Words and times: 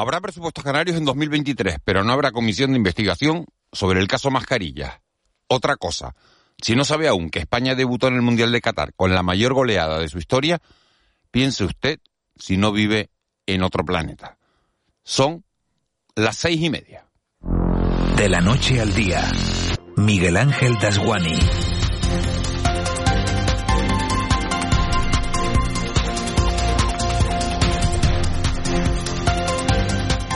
Habrá 0.00 0.18
presupuestos 0.22 0.64
canarios 0.64 0.96
en 0.96 1.04
2023, 1.04 1.76
pero 1.84 2.02
no 2.02 2.14
habrá 2.14 2.32
comisión 2.32 2.70
de 2.70 2.78
investigación 2.78 3.44
sobre 3.70 4.00
el 4.00 4.08
caso 4.08 4.30
Mascarilla. 4.30 5.02
Otra 5.46 5.76
cosa, 5.76 6.14
si 6.56 6.74
no 6.74 6.86
sabe 6.86 7.06
aún 7.06 7.28
que 7.28 7.40
España 7.40 7.74
debutó 7.74 8.08
en 8.08 8.14
el 8.14 8.22
Mundial 8.22 8.50
de 8.50 8.62
Qatar 8.62 8.94
con 8.94 9.14
la 9.14 9.22
mayor 9.22 9.52
goleada 9.52 9.98
de 9.98 10.08
su 10.08 10.16
historia, 10.16 10.58
piense 11.30 11.64
usted 11.64 12.00
si 12.34 12.56
no 12.56 12.72
vive 12.72 13.10
en 13.44 13.62
otro 13.62 13.84
planeta. 13.84 14.38
Son 15.04 15.44
las 16.14 16.38
seis 16.38 16.62
y 16.62 16.70
media. 16.70 17.04
De 18.16 18.30
la 18.30 18.40
noche 18.40 18.80
al 18.80 18.94
día, 18.94 19.30
Miguel 19.98 20.38
Ángel 20.38 20.78
Dasguani. 20.80 21.38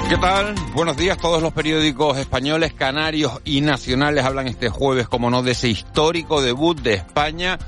¿Qué 0.09 0.19
tal? 0.19 0.55
Buenos 0.75 0.99
días. 0.99 1.17
Todos 1.17 1.43
los 1.43 1.53
periódicos 1.55 2.19
españoles, 2.19 2.75
canarios 2.75 3.41
y 3.45 3.63
nacionales 3.63 4.25
hablan 4.25 4.49
este 4.49 4.69
jueves, 4.69 5.09
como 5.09 5.31
no, 5.31 5.43
de 5.43 5.53
ese 5.53 5.69
histórico 5.69 6.43
debut 6.43 6.79
de 6.81 6.95
España 6.95 7.59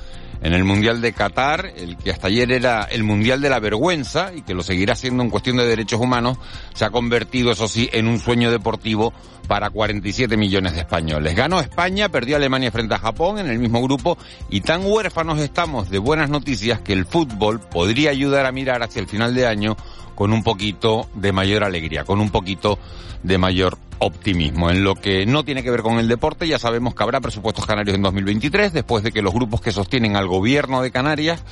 en 0.43 0.53
el 0.53 0.65
Mundial 0.65 1.01
de 1.01 1.13
Qatar, 1.13 1.73
el 1.77 1.97
que 1.97 2.11
hasta 2.11 2.27
ayer 2.27 2.53
era 2.53 2.85
el 2.85 3.05
Mundial 3.05 3.41
de 3.41 3.49
la 3.49 3.59
Vergüenza 3.59 4.33
y 4.35 4.43
que 4.43 4.55
lo 4.55 4.63
seguirá 4.63 4.95
siendo 4.95 5.23
en 5.23 5.31
cuestión 5.31 5.57
de 5.57 5.67
derechos 5.67 6.01
humanos, 6.01 6.39
se 6.75 6.85
ha 6.85 6.91
convertido, 6.91 7.53
eso 7.53 7.69
sí, 7.69 7.89
en 7.93 8.07
un 8.07 8.19
sueño 8.19 8.51
deportivo 8.51 9.15
para 9.49 9.71
47 9.71 10.37
millones 10.37 10.75
de 10.75 10.81
españoles. 10.81 11.35
Ganó 11.35 11.61
España, 11.61 12.11
perdió 12.11 12.37
Alemania 12.37 12.71
frente 12.71 12.95
a 12.95 12.99
Japón 12.99 13.39
en 13.39 13.49
el 13.49 13.59
mismo 13.59 13.83
grupo 13.83 14.19
y 14.51 14.61
tan 14.61 14.83
huérfanos 14.85 15.39
estamos 15.41 15.89
de 15.89 15.99
buenas 15.99 16.29
noticias 16.29 16.81
que 16.81 16.93
el 16.93 17.07
fútbol 17.07 17.61
podría 17.61 18.11
ayudar 18.11 18.45
a 18.45 18.53
mirar 18.53 18.83
hacia 18.83 19.01
el 19.01 19.09
final 19.09 19.35
de 19.35 19.47
año 19.47 19.77
con 20.17 20.33
un 20.33 20.43
poquito 20.43 21.09
de 21.15 21.31
mayor 21.31 21.63
alegría, 21.63 22.03
con 22.03 22.21
un 22.21 22.31
poquito 22.31 22.81
de 23.23 23.39
mayor 23.39 23.79
optimismo. 23.99 24.71
En 24.71 24.83
lo 24.83 24.95
que 24.95 25.27
no 25.27 25.45
tiene 25.45 25.63
que 25.63 25.71
ver 25.71 25.83
con 25.83 25.99
el 25.99 26.09
deporte, 26.09 26.49
ya 26.49 26.59
sabemos 26.59 26.95
que 26.95 27.03
habrá 27.03 27.21
presupuestos 27.21 27.67
canarios 27.67 27.95
en 27.95 28.03
2023, 28.03 28.73
después 28.73 29.05
de 29.05 29.13
que 29.13 29.23
los 29.23 29.33
grupos 29.33 29.61
que 29.61 29.73
sostienen 29.73 30.17
al 30.17 30.27
gobierno 30.27 30.83
de 30.83 30.91
Canarias, 30.91 31.43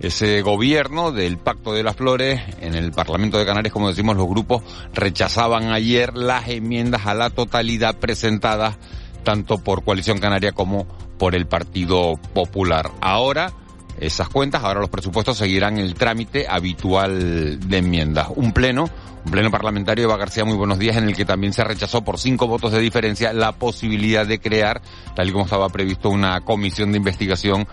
ese 0.00 0.42
gobierno 0.42 1.12
del 1.12 1.38
Pacto 1.38 1.72
de 1.72 1.82
las 1.82 1.96
Flores, 1.96 2.40
en 2.60 2.74
el 2.74 2.92
Parlamento 2.92 3.38
de 3.38 3.46
Canarias, 3.46 3.72
como 3.72 3.88
decimos, 3.88 4.16
los 4.16 4.28
grupos 4.28 4.62
rechazaban 4.94 5.72
ayer 5.72 6.14
las 6.14 6.48
enmiendas 6.48 7.06
a 7.06 7.14
la 7.14 7.30
totalidad 7.30 7.96
presentadas 7.96 8.78
tanto 9.24 9.58
por 9.58 9.84
Coalición 9.84 10.18
Canaria 10.18 10.52
como 10.52 10.86
por 11.18 11.34
el 11.34 11.46
Partido 11.46 12.18
Popular. 12.32 12.90
Ahora, 13.00 13.52
esas 13.98 14.28
cuentas. 14.28 14.62
Ahora 14.64 14.80
los 14.80 14.90
presupuestos 14.90 15.38
seguirán 15.38 15.78
el 15.78 15.94
trámite 15.94 16.46
habitual 16.48 17.60
de 17.68 17.78
enmiendas. 17.78 18.28
Un 18.34 18.52
pleno, 18.52 18.88
un 19.24 19.30
pleno 19.30 19.50
parlamentario, 19.50 20.04
Eva 20.04 20.16
García, 20.16 20.44
muy 20.44 20.56
buenos 20.56 20.78
días, 20.78 20.96
en 20.96 21.04
el 21.04 21.16
que 21.16 21.24
también 21.24 21.52
se 21.52 21.64
rechazó 21.64 22.02
por 22.02 22.18
cinco 22.18 22.46
votos 22.46 22.72
de 22.72 22.80
diferencia 22.80 23.32
la 23.32 23.52
posibilidad 23.52 24.26
de 24.26 24.40
crear, 24.40 24.80
tal 25.14 25.28
y 25.28 25.32
como 25.32 25.44
estaba 25.44 25.68
previsto, 25.68 26.08
una 26.08 26.40
comisión 26.40 26.92
de 26.92 26.98
investigación 26.98 27.66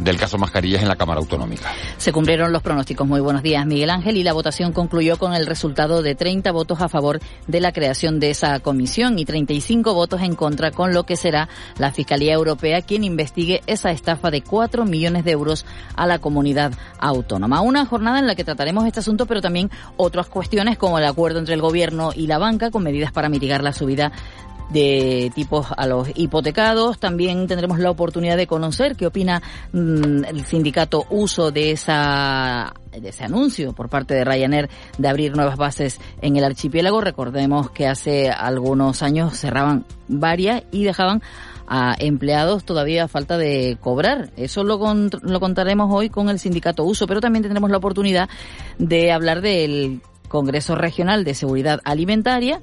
del 0.00 0.16
caso 0.16 0.38
Mascarillas 0.38 0.82
en 0.82 0.88
la 0.88 0.96
Cámara 0.96 1.20
Autonómica. 1.20 1.70
Se 1.98 2.12
cumplieron 2.12 2.52
los 2.52 2.62
pronósticos. 2.62 3.06
Muy 3.06 3.20
buenos 3.20 3.42
días, 3.42 3.66
Miguel 3.66 3.90
Ángel. 3.90 4.16
Y 4.16 4.24
la 4.24 4.32
votación 4.32 4.72
concluyó 4.72 5.18
con 5.18 5.34
el 5.34 5.46
resultado 5.46 6.02
de 6.02 6.14
30 6.14 6.50
votos 6.52 6.80
a 6.80 6.88
favor 6.88 7.20
de 7.46 7.60
la 7.60 7.72
creación 7.72 8.18
de 8.18 8.30
esa 8.30 8.58
comisión 8.60 9.18
y 9.18 9.24
35 9.24 9.94
votos 9.94 10.22
en 10.22 10.34
contra, 10.34 10.70
con 10.70 10.94
lo 10.94 11.04
que 11.04 11.16
será 11.16 11.48
la 11.78 11.92
Fiscalía 11.92 12.32
Europea 12.32 12.82
quien 12.82 13.04
investigue 13.04 13.62
esa 13.66 13.90
estafa 13.90 14.30
de 14.30 14.42
4 14.42 14.84
millones 14.84 15.24
de 15.24 15.32
euros 15.32 15.66
a 15.96 16.06
la 16.06 16.18
comunidad 16.18 16.72
autónoma. 16.98 17.60
Una 17.60 17.84
jornada 17.86 18.18
en 18.18 18.26
la 18.26 18.34
que 18.34 18.44
trataremos 18.44 18.86
este 18.86 19.00
asunto, 19.00 19.26
pero 19.26 19.40
también 19.40 19.70
otras 19.96 20.28
cuestiones 20.28 20.78
como 20.78 20.98
el 20.98 21.04
acuerdo 21.04 21.38
entre 21.38 21.54
el 21.54 21.60
Gobierno 21.60 22.12
y 22.14 22.26
la 22.26 22.38
banca 22.38 22.70
con 22.70 22.82
medidas 22.82 23.12
para 23.12 23.28
mitigar 23.28 23.62
la 23.62 23.72
subida 23.72 24.12
de 24.70 25.30
tipos 25.34 25.66
a 25.76 25.86
los 25.86 26.08
hipotecados. 26.14 26.98
También 26.98 27.46
tendremos 27.46 27.78
la 27.78 27.90
oportunidad 27.90 28.36
de 28.36 28.46
conocer 28.46 28.96
qué 28.96 29.06
opina 29.06 29.42
mm, 29.72 30.24
el 30.24 30.44
sindicato 30.44 31.06
Uso 31.10 31.50
de 31.50 31.72
esa 31.72 32.72
de 32.90 33.08
ese 33.08 33.24
anuncio 33.24 33.72
por 33.72 33.88
parte 33.88 34.14
de 34.14 34.24
Ryanair 34.24 34.68
de 34.98 35.08
abrir 35.08 35.36
nuevas 35.36 35.56
bases 35.56 36.00
en 36.22 36.36
el 36.36 36.44
archipiélago. 36.44 37.00
Recordemos 37.00 37.70
que 37.70 37.86
hace 37.86 38.30
algunos 38.30 39.02
años 39.02 39.38
cerraban 39.38 39.84
varias 40.08 40.64
y 40.72 40.84
dejaban 40.84 41.22
a 41.68 41.94
empleados 42.00 42.64
todavía 42.64 43.04
a 43.04 43.08
falta 43.08 43.38
de 43.38 43.78
cobrar. 43.80 44.30
Eso 44.36 44.64
lo, 44.64 44.78
lo 44.94 45.40
contaremos 45.40 45.88
hoy 45.92 46.10
con 46.10 46.28
el 46.28 46.40
sindicato 46.40 46.82
Uso, 46.84 47.06
pero 47.06 47.20
también 47.20 47.44
tendremos 47.44 47.70
la 47.70 47.76
oportunidad 47.76 48.28
de 48.78 49.12
hablar 49.12 49.40
del 49.40 50.02
Congreso 50.28 50.74
Regional 50.74 51.24
de 51.24 51.34
Seguridad 51.34 51.80
Alimentaria 51.84 52.60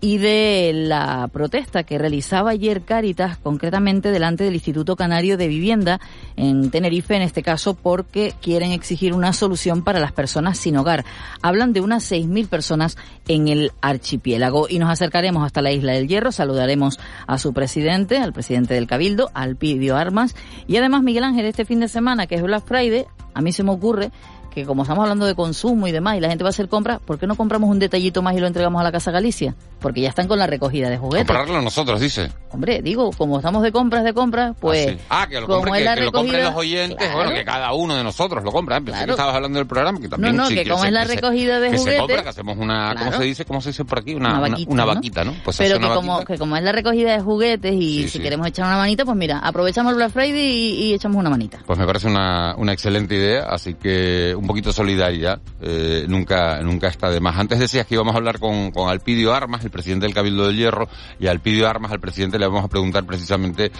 y 0.00 0.18
de 0.18 0.72
la 0.74 1.28
protesta 1.32 1.82
que 1.82 1.98
realizaba 1.98 2.50
ayer 2.50 2.82
Cáritas, 2.82 3.36
concretamente 3.38 4.10
delante 4.10 4.44
del 4.44 4.54
Instituto 4.54 4.94
Canario 4.94 5.36
de 5.36 5.48
Vivienda 5.48 6.00
en 6.36 6.70
Tenerife, 6.70 7.16
en 7.16 7.22
este 7.22 7.42
caso 7.42 7.74
porque 7.74 8.34
quieren 8.40 8.70
exigir 8.70 9.12
una 9.12 9.32
solución 9.32 9.82
para 9.82 9.98
las 9.98 10.12
personas 10.12 10.58
sin 10.58 10.76
hogar. 10.76 11.04
Hablan 11.42 11.72
de 11.72 11.80
unas 11.80 12.10
6.000 12.10 12.48
personas 12.48 12.96
en 13.26 13.48
el 13.48 13.72
archipiélago. 13.80 14.68
Y 14.68 14.78
nos 14.78 14.90
acercaremos 14.90 15.44
hasta 15.44 15.62
la 15.62 15.72
isla 15.72 15.92
del 15.92 16.06
Hierro, 16.06 16.30
saludaremos 16.30 16.98
a 17.26 17.38
su 17.38 17.52
presidente, 17.52 18.18
al 18.18 18.32
presidente 18.32 18.74
del 18.74 18.86
Cabildo, 18.86 19.30
Alpidio 19.34 19.96
Armas, 19.96 20.36
y 20.66 20.76
además 20.76 21.02
Miguel 21.02 21.24
Ángel, 21.24 21.46
este 21.46 21.64
fin 21.64 21.80
de 21.80 21.88
semana 21.88 22.26
que 22.26 22.36
es 22.36 22.42
Black 22.42 22.64
Friday, 22.64 23.06
a 23.34 23.40
mí 23.40 23.52
se 23.52 23.62
me 23.62 23.70
ocurre 23.70 24.10
que 24.50 24.64
como 24.64 24.82
estamos 24.82 25.02
hablando 25.02 25.26
de 25.26 25.34
consumo 25.34 25.86
y 25.86 25.92
demás 25.92 26.16
y 26.16 26.20
la 26.20 26.28
gente 26.28 26.44
va 26.44 26.48
a 26.48 26.50
hacer 26.50 26.68
compras, 26.68 27.00
¿por 27.04 27.18
qué 27.18 27.26
no 27.26 27.36
compramos 27.36 27.70
un 27.70 27.78
detallito 27.78 28.22
más 28.22 28.34
y 28.34 28.40
lo 28.40 28.46
entregamos 28.46 28.80
a 28.80 28.84
la 28.84 28.92
Casa 28.92 29.10
Galicia? 29.10 29.54
Porque 29.80 30.00
ya 30.00 30.08
están 30.08 30.28
con 30.28 30.38
la 30.38 30.46
recogida 30.46 30.90
de 30.90 30.98
juguetes. 30.98 31.26
Comprarlo 31.26 31.62
nosotros, 31.62 32.00
dice. 32.00 32.30
Hombre, 32.50 32.82
digo, 32.82 33.10
como 33.12 33.38
estamos 33.38 33.62
de 33.62 33.72
compras 33.72 34.04
de 34.04 34.12
compras, 34.12 34.56
pues... 34.60 34.96
Ah, 35.08 35.26
que, 35.28 35.40
lo, 35.40 35.46
compre, 35.46 35.84
que, 35.84 36.00
lo 36.00 36.12
compren 36.12 36.44
los 36.44 36.54
oyentes, 36.54 37.12
bueno, 37.12 37.30
que 37.30 37.44
cada 37.44 37.72
uno 37.72 37.94
de 37.94 38.02
nosotros 38.02 38.42
lo 38.42 38.50
compra. 38.50 38.80
Pensé 38.80 39.04
que 39.04 39.10
estabas 39.12 39.34
hablando 39.34 39.58
del 39.58 39.66
programa, 39.66 40.00
que 40.00 40.08
también... 40.08 40.34
No, 40.34 40.44
no, 40.44 40.48
que 40.48 40.68
como 40.68 40.84
es 40.84 40.92
la 40.92 41.04
recogida 41.04 41.60
de 41.60 41.68
juguetes... 41.68 41.84
Que 41.84 41.92
se 41.92 41.98
compra, 41.98 42.22
que 42.22 42.28
hacemos 42.28 42.58
una... 42.58 42.94
¿Cómo 42.98 43.12
se 43.12 43.24
dice? 43.24 43.44
¿Cómo 43.44 43.60
se 43.60 43.70
dice 43.70 43.84
por 43.84 43.98
aquí? 43.98 44.14
Una, 44.14 44.40
una 44.66 44.84
vaquita, 44.84 45.24
¿no? 45.24 45.34
Pues 45.44 45.56
Pero 45.58 45.78
que 45.78 45.86
como, 45.86 46.24
que 46.24 46.38
como 46.38 46.56
es 46.56 46.62
la 46.62 46.72
recogida 46.72 47.12
de 47.12 47.20
juguetes 47.20 47.74
y 47.74 48.08
si 48.08 48.18
queremos 48.18 48.46
echar 48.46 48.66
una 48.66 48.78
manita, 48.78 49.04
pues 49.04 49.16
mira, 49.16 49.38
aprovechamos 49.38 49.92
el 49.92 49.96
Black 49.96 50.10
Friday 50.10 50.38
y, 50.38 50.84
y 50.84 50.94
echamos 50.94 51.18
una 51.18 51.30
manita. 51.30 51.58
Pues 51.66 51.78
me 51.78 51.86
parece 51.86 52.08
una, 52.08 52.54
una 52.56 52.72
excelente 52.72 53.14
idea, 53.14 53.44
así 53.48 53.74
que 53.74 54.34
un 54.36 54.47
poquito 54.48 54.72
solidaria 54.72 55.38
eh, 55.60 56.06
nunca, 56.08 56.60
nunca 56.62 56.88
está 56.88 57.08
de 57.10 57.20
más. 57.20 57.36
Antes 57.36 57.60
decías 57.60 57.86
que 57.86 57.94
íbamos 57.94 58.14
a 58.14 58.18
hablar 58.18 58.40
con, 58.40 58.72
con 58.72 58.88
Alpidio 58.88 59.32
Armas, 59.32 59.64
el 59.64 59.70
presidente 59.70 60.06
del 60.06 60.14
Cabildo 60.14 60.46
del 60.46 60.56
Hierro, 60.56 60.88
y 61.20 61.28
a 61.28 61.30
Alpidio 61.30 61.68
Armas, 61.68 61.92
al 61.92 62.00
presidente, 62.00 62.38
le 62.38 62.46
vamos 62.46 62.64
a 62.64 62.68
preguntar 62.68 63.04
precisamente 63.04 63.70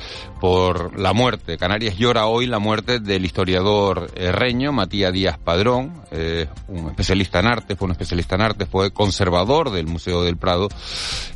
por 0.40 0.96
la 0.96 1.12
muerte. 1.12 1.58
Canarias 1.58 1.96
llora 1.96 2.26
hoy 2.26 2.46
la 2.46 2.60
muerte 2.60 3.00
del 3.00 3.24
historiador 3.24 4.08
reño, 4.14 4.70
Matías 4.72 5.12
Díaz 5.12 5.38
Padrón, 5.38 6.02
eh, 6.10 6.46
un 6.68 6.90
especialista 6.90 7.40
en 7.40 7.46
arte, 7.46 7.74
fue 7.74 7.86
un 7.86 7.92
especialista 7.92 8.36
en 8.36 8.42
arte, 8.42 8.66
fue 8.66 8.92
conservador 8.92 9.70
del 9.70 9.86
Museo 9.86 10.22
del 10.22 10.36
Prado, 10.36 10.68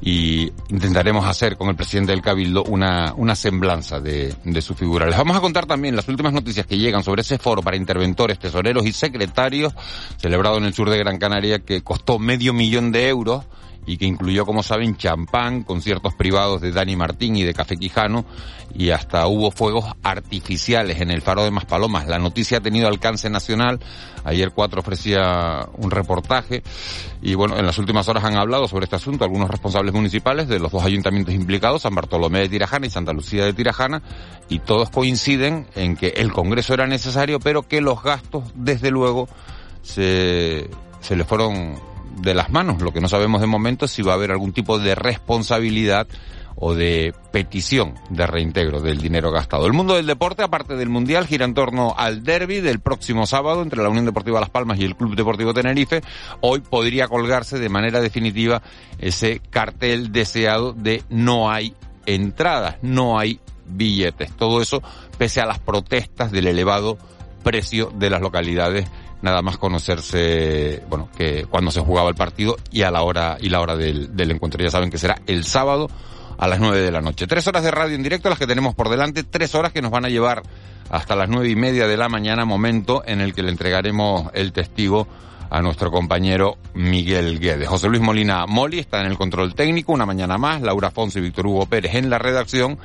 y 0.01 0.53
intentaremos 0.69 1.27
hacer 1.27 1.57
con 1.57 1.69
el 1.69 1.75
presidente 1.75 2.13
del 2.13 2.23
Cabildo 2.23 2.65
una, 2.65 3.15
una 3.17 3.35
semblanza 3.35 3.99
de, 3.99 4.35
de 4.45 4.63
su 4.63 4.75
figura. 4.75 5.07
Les 5.07 5.17
vamos 5.17 5.37
a 5.37 5.41
contar 5.41 5.67
también 5.67 5.97
las 5.97 6.07
últimas 6.09 6.33
noticias 6.33 6.67
que 6.67 6.77
llegan 6.77 7.03
sobre 7.03 7.23
ese 7.23 7.39
foro 7.39 7.63
para 7.63 7.77
interventores, 7.77 8.39
tesoreros 8.39 8.85
y 8.85 8.93
secretarios 9.13 9.75
celebrado 10.17 10.57
en 10.57 10.65
el 10.65 10.75
sur 10.75 10.89
de 10.91 10.99
Gran 10.99 11.19
Canaria, 11.19 11.61
que 11.61 11.83
costó 11.83 12.19
medio 12.19 12.53
millón 12.53 12.93
de 12.93 13.09
euros 13.09 13.45
y 13.87 13.97
que 13.97 14.07
incluyó, 14.07 14.47
como 14.47 14.63
saben, 14.63 14.97
champán, 14.97 15.63
conciertos 15.63 16.15
privados 16.15 16.61
de 16.61 16.71
Dani 16.71 16.95
Martín 16.97 17.37
y 17.37 17.43
de 17.43 17.53
Café 17.53 17.77
Quijano, 17.77 18.25
y 18.75 18.91
hasta 18.91 19.27
hubo 19.27 19.51
fuegos 19.51 19.85
artificiales 20.03 21.01
en 21.01 21.11
el 21.11 21.21
faro 21.21 21.45
de 21.45 21.51
Maspalomas. 21.51 22.07
La 22.07 22.19
noticia 22.19 22.59
ha 22.59 22.61
tenido 22.61 22.89
alcance 22.89 23.29
nacional. 23.29 23.81
Ayer 24.25 24.53
Cuatro 24.53 24.81
ofrecía 24.81 25.69
un 25.77 25.91
reportaje, 25.91 26.63
y 27.21 27.35
bueno, 27.35 27.59
en 27.59 27.67
las 27.67 27.79
últimas 27.79 28.09
horas 28.09 28.25
han 28.25 28.37
hablado 28.37 28.69
sobre 28.69 28.85
este 28.85 28.97
asunto 28.97 29.25
algunos 29.25 29.51
responsables 29.51 29.93
municipales 29.93 30.47
de 30.49 30.61
los 30.61 30.71
dos 30.71 30.85
ayuntamientos 30.85 31.35
implicados, 31.35 31.83
San 31.83 31.95
Bartolomé 31.95 32.41
de 32.41 32.49
Tirajana 32.49 32.87
y 32.87 32.91
Santa 32.91 33.13
Lucía 33.13 33.45
de 33.45 33.53
Tirajana, 33.53 34.03
y 34.49 34.61
todos 34.61 34.91
coinciden 34.91 35.67
en 35.75 35.97
que 35.97 36.09
el 36.17 36.33
Congreso 36.33 36.73
era 36.73 36.87
necesario, 36.87 37.41
pero 37.41 37.63
que 37.63 37.81
los 37.81 38.03
gastos, 38.03 38.45
desde 38.55 38.91
luego, 38.93 39.29
se, 39.83 40.71
se 41.01 41.17
le 41.17 41.25
fueron 41.25 41.92
de 42.17 42.35
las 42.35 42.51
manos. 42.51 42.83
Lo 42.83 42.93
que 42.93 43.01
no 43.01 43.09
sabemos 43.09 43.41
de 43.41 43.47
momento 43.47 43.85
es 43.85 43.91
si 43.91 44.03
va 44.03 44.13
a 44.13 44.17
haber 44.17 44.31
algún 44.31 44.53
tipo 44.53 44.79
de 44.79 44.95
responsabilidad 44.95 46.07
o 46.57 46.75
de 46.75 47.15
petición 47.33 47.95
de 48.11 48.27
reintegro 48.27 48.81
del 48.81 48.99
dinero 48.99 49.31
gastado. 49.31 49.67
El 49.67 49.73
mundo 49.73 49.95
del 49.95 50.07
deporte, 50.07 50.43
aparte 50.43 50.77
del 50.77 50.89
Mundial, 50.89 51.27
gira 51.27 51.45
en 51.45 51.55
torno 51.55 51.95
al 51.97 52.23
derby 52.23 52.61
del 52.61 52.81
próximo 52.81 53.27
sábado 53.27 53.63
entre 53.63 53.83
la 53.83 53.89
Unión 53.89 54.05
Deportiva 54.05 54.41
Las 54.41 54.51
Palmas 54.51 54.79
y 54.79 54.85
el 54.85 54.97
Club 54.97 55.17
Deportivo 55.17 55.55
Tenerife. 55.55 56.03
Hoy 56.41 56.61
podría 56.61 57.09
colgarse 57.09 57.59
de 57.59 57.69
manera 57.69 58.01
definitiva 58.01 58.63
ese 58.99 59.41
cartel 59.51 60.13
deseado 60.13 60.73
de 60.73 61.03
no 61.09 61.51
hay 61.51 61.75
entradas, 62.07 62.77
no 62.83 63.19
hay 63.19 63.41
billetes. 63.67 64.33
Todo 64.37 64.61
eso 64.61 64.83
pese 65.19 65.41
a 65.41 65.47
las 65.47 65.59
protestas 65.59 66.31
del 66.33 66.47
elevado 66.47 66.99
precio 67.43 67.91
de 67.95 68.11
las 68.11 68.21
localidades 68.21 68.89
nada 69.23 69.41
más 69.41 69.57
conocerse, 69.57 70.83
bueno, 70.89 71.09
que 71.17 71.47
cuando 71.49 71.71
se 71.71 71.81
jugaba 71.81 72.09
el 72.09 72.15
partido 72.15 72.57
y 72.71 72.83
a 72.83 72.91
la 72.91 73.03
hora 73.03 73.39
y 73.41 73.49
la 73.49 73.61
hora 73.61 73.77
del, 73.77 74.11
encuentro. 74.31 74.63
Ya 74.63 74.71
saben 74.71 74.91
que 74.91 74.99
será 74.99 75.17
el 75.27 75.45
sábado 75.45 75.89
a 76.37 76.49
las 76.49 76.61
nueve 76.61 76.81
de 76.81 76.91
la 76.91 77.01
noche. 77.01 77.27
Tres 77.27 77.47
horas 77.47 77.63
de 77.63 77.71
radio 77.71 77.95
en 77.95 78.03
directo 78.03 78.29
las 78.29 78.39
que 78.39 78.47
tenemos 78.47 78.75
por 78.75 78.89
delante, 78.89 79.23
tres 79.23 79.55
horas 79.55 79.73
que 79.73 79.81
nos 79.81 79.93
van 79.93 80.05
a 80.05 80.09
llevar 80.09 80.43
hasta 80.91 81.17
las 81.17 81.29
nueve 81.29 81.49
y 81.49 81.57
media 81.57 81.87
de 81.87 81.97
la 81.97 82.09
mañana, 82.09 82.45
momento 82.45 83.03
en 83.07 83.21
el 83.21 83.33
que 83.33 83.43
le 83.43 83.51
entregaremos 83.51 84.31
el 84.35 84.53
testigo 84.53 85.07
a 85.51 85.61
nuestro 85.63 85.91
compañero 85.91 86.57
Miguel 86.75 87.39
Guedes. 87.39 87.69
José 87.69 87.89
Luis 87.89 88.01
Molina 88.01 88.47
Moli 88.47 88.79
está 88.79 89.01
en 89.01 89.07
el 89.07 89.19
control 89.19 89.55
técnico, 89.55 89.93
una 89.93 90.07
mañana 90.07 90.39
más, 90.39 90.63
Laura 90.63 90.91
Fonso 90.91 91.19
y 91.19 91.23
Víctor 91.23 91.47
Hugo 91.47 91.67
Pérez 91.67 91.95
en 91.95 92.11
la 92.11 92.19
redacción 92.19 92.79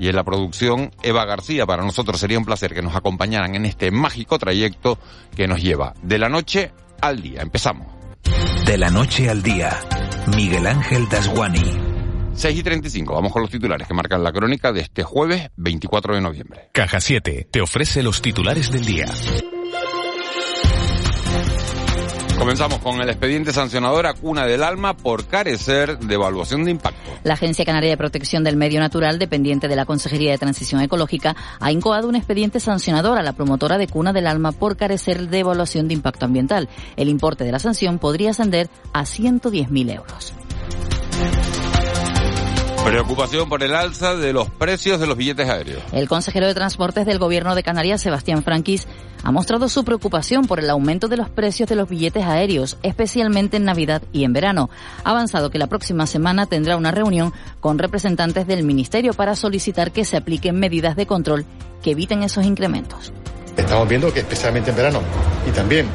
y 0.00 0.08
en 0.08 0.16
la 0.16 0.24
producción 0.24 0.90
Eva 1.02 1.24
García. 1.26 1.66
Para 1.66 1.84
nosotros 1.84 2.18
sería 2.18 2.38
un 2.38 2.44
placer 2.44 2.74
que 2.74 2.82
nos 2.82 2.96
acompañaran 2.96 3.54
en 3.54 3.66
este 3.66 3.90
mágico 3.90 4.38
trayecto 4.38 4.98
que 5.36 5.46
nos 5.46 5.62
lleva 5.62 5.94
de 6.02 6.18
la 6.18 6.28
noche 6.28 6.72
al 7.00 7.22
día. 7.22 7.42
Empezamos. 7.42 7.86
De 8.64 8.78
la 8.78 8.90
noche 8.90 9.28
al 9.28 9.42
día, 9.42 9.78
Miguel 10.34 10.66
Ángel 10.66 11.08
Dasguani. 11.08 11.90
6 12.32 12.58
y 12.58 12.62
35. 12.62 13.14
Vamos 13.14 13.32
con 13.32 13.42
los 13.42 13.50
titulares 13.50 13.86
que 13.86 13.94
marcan 13.94 14.24
la 14.24 14.32
crónica 14.32 14.72
de 14.72 14.80
este 14.80 15.02
jueves 15.02 15.50
24 15.56 16.14
de 16.14 16.20
noviembre. 16.22 16.70
Caja 16.72 17.00
7 17.00 17.48
te 17.50 17.60
ofrece 17.60 18.02
los 18.02 18.22
titulares 18.22 18.70
del 18.70 18.84
día. 18.84 19.06
Comenzamos 22.40 22.78
con 22.78 22.98
el 23.02 23.10
expediente 23.10 23.52
sancionador 23.52 24.06
a 24.06 24.14
Cuna 24.14 24.46
del 24.46 24.62
Alma 24.62 24.96
por 24.96 25.26
carecer 25.26 25.98
de 25.98 26.14
evaluación 26.14 26.64
de 26.64 26.70
impacto. 26.70 27.10
La 27.22 27.34
Agencia 27.34 27.66
Canaria 27.66 27.90
de 27.90 27.98
Protección 27.98 28.42
del 28.44 28.56
Medio 28.56 28.80
Natural, 28.80 29.18
dependiente 29.18 29.68
de 29.68 29.76
la 29.76 29.84
Consejería 29.84 30.30
de 30.30 30.38
Transición 30.38 30.80
Ecológica, 30.80 31.36
ha 31.60 31.70
incoado 31.70 32.08
un 32.08 32.16
expediente 32.16 32.58
sancionador 32.58 33.18
a 33.18 33.22
la 33.22 33.34
promotora 33.34 33.76
de 33.76 33.88
Cuna 33.88 34.14
del 34.14 34.26
Alma 34.26 34.52
por 34.52 34.78
carecer 34.78 35.28
de 35.28 35.40
evaluación 35.40 35.86
de 35.86 35.92
impacto 35.92 36.24
ambiental. 36.24 36.70
El 36.96 37.10
importe 37.10 37.44
de 37.44 37.52
la 37.52 37.58
sanción 37.58 37.98
podría 37.98 38.30
ascender 38.30 38.70
a 38.94 39.02
110.000 39.02 39.94
euros. 39.94 40.32
Preocupación 42.84 43.48
por 43.48 43.62
el 43.62 43.74
alza 43.74 44.16
de 44.16 44.32
los 44.32 44.48
precios 44.48 44.98
de 44.98 45.06
los 45.06 45.16
billetes 45.16 45.48
aéreos. 45.48 45.82
El 45.92 46.08
consejero 46.08 46.46
de 46.46 46.54
Transportes 46.54 47.06
del 47.06 47.18
Gobierno 47.18 47.54
de 47.54 47.62
Canarias, 47.62 48.00
Sebastián 48.00 48.42
Franquis, 48.42 48.88
ha 49.22 49.30
mostrado 49.30 49.68
su 49.68 49.84
preocupación 49.84 50.46
por 50.46 50.60
el 50.60 50.70
aumento 50.70 51.06
de 51.06 51.18
los 51.18 51.28
precios 51.28 51.68
de 51.68 51.76
los 51.76 51.88
billetes 51.88 52.24
aéreos, 52.24 52.78
especialmente 52.82 53.58
en 53.58 53.64
Navidad 53.64 54.02
y 54.12 54.24
en 54.24 54.32
verano. 54.32 54.70
Ha 55.04 55.10
avanzado 55.10 55.50
que 55.50 55.58
la 55.58 55.66
próxima 55.66 56.06
semana 56.06 56.46
tendrá 56.46 56.76
una 56.76 56.90
reunión 56.90 57.34
con 57.60 57.78
representantes 57.78 58.46
del 58.46 58.64
Ministerio 58.64 59.12
para 59.12 59.36
solicitar 59.36 59.92
que 59.92 60.06
se 60.06 60.16
apliquen 60.16 60.58
medidas 60.58 60.96
de 60.96 61.06
control 61.06 61.44
que 61.82 61.92
eviten 61.92 62.22
esos 62.22 62.44
incrementos. 62.46 63.12
Estamos 63.56 63.88
viendo 63.88 64.12
que 64.12 64.20
especialmente 64.20 64.70
en 64.70 64.76
verano 64.76 65.00
y 65.46 65.50
también 65.50 65.86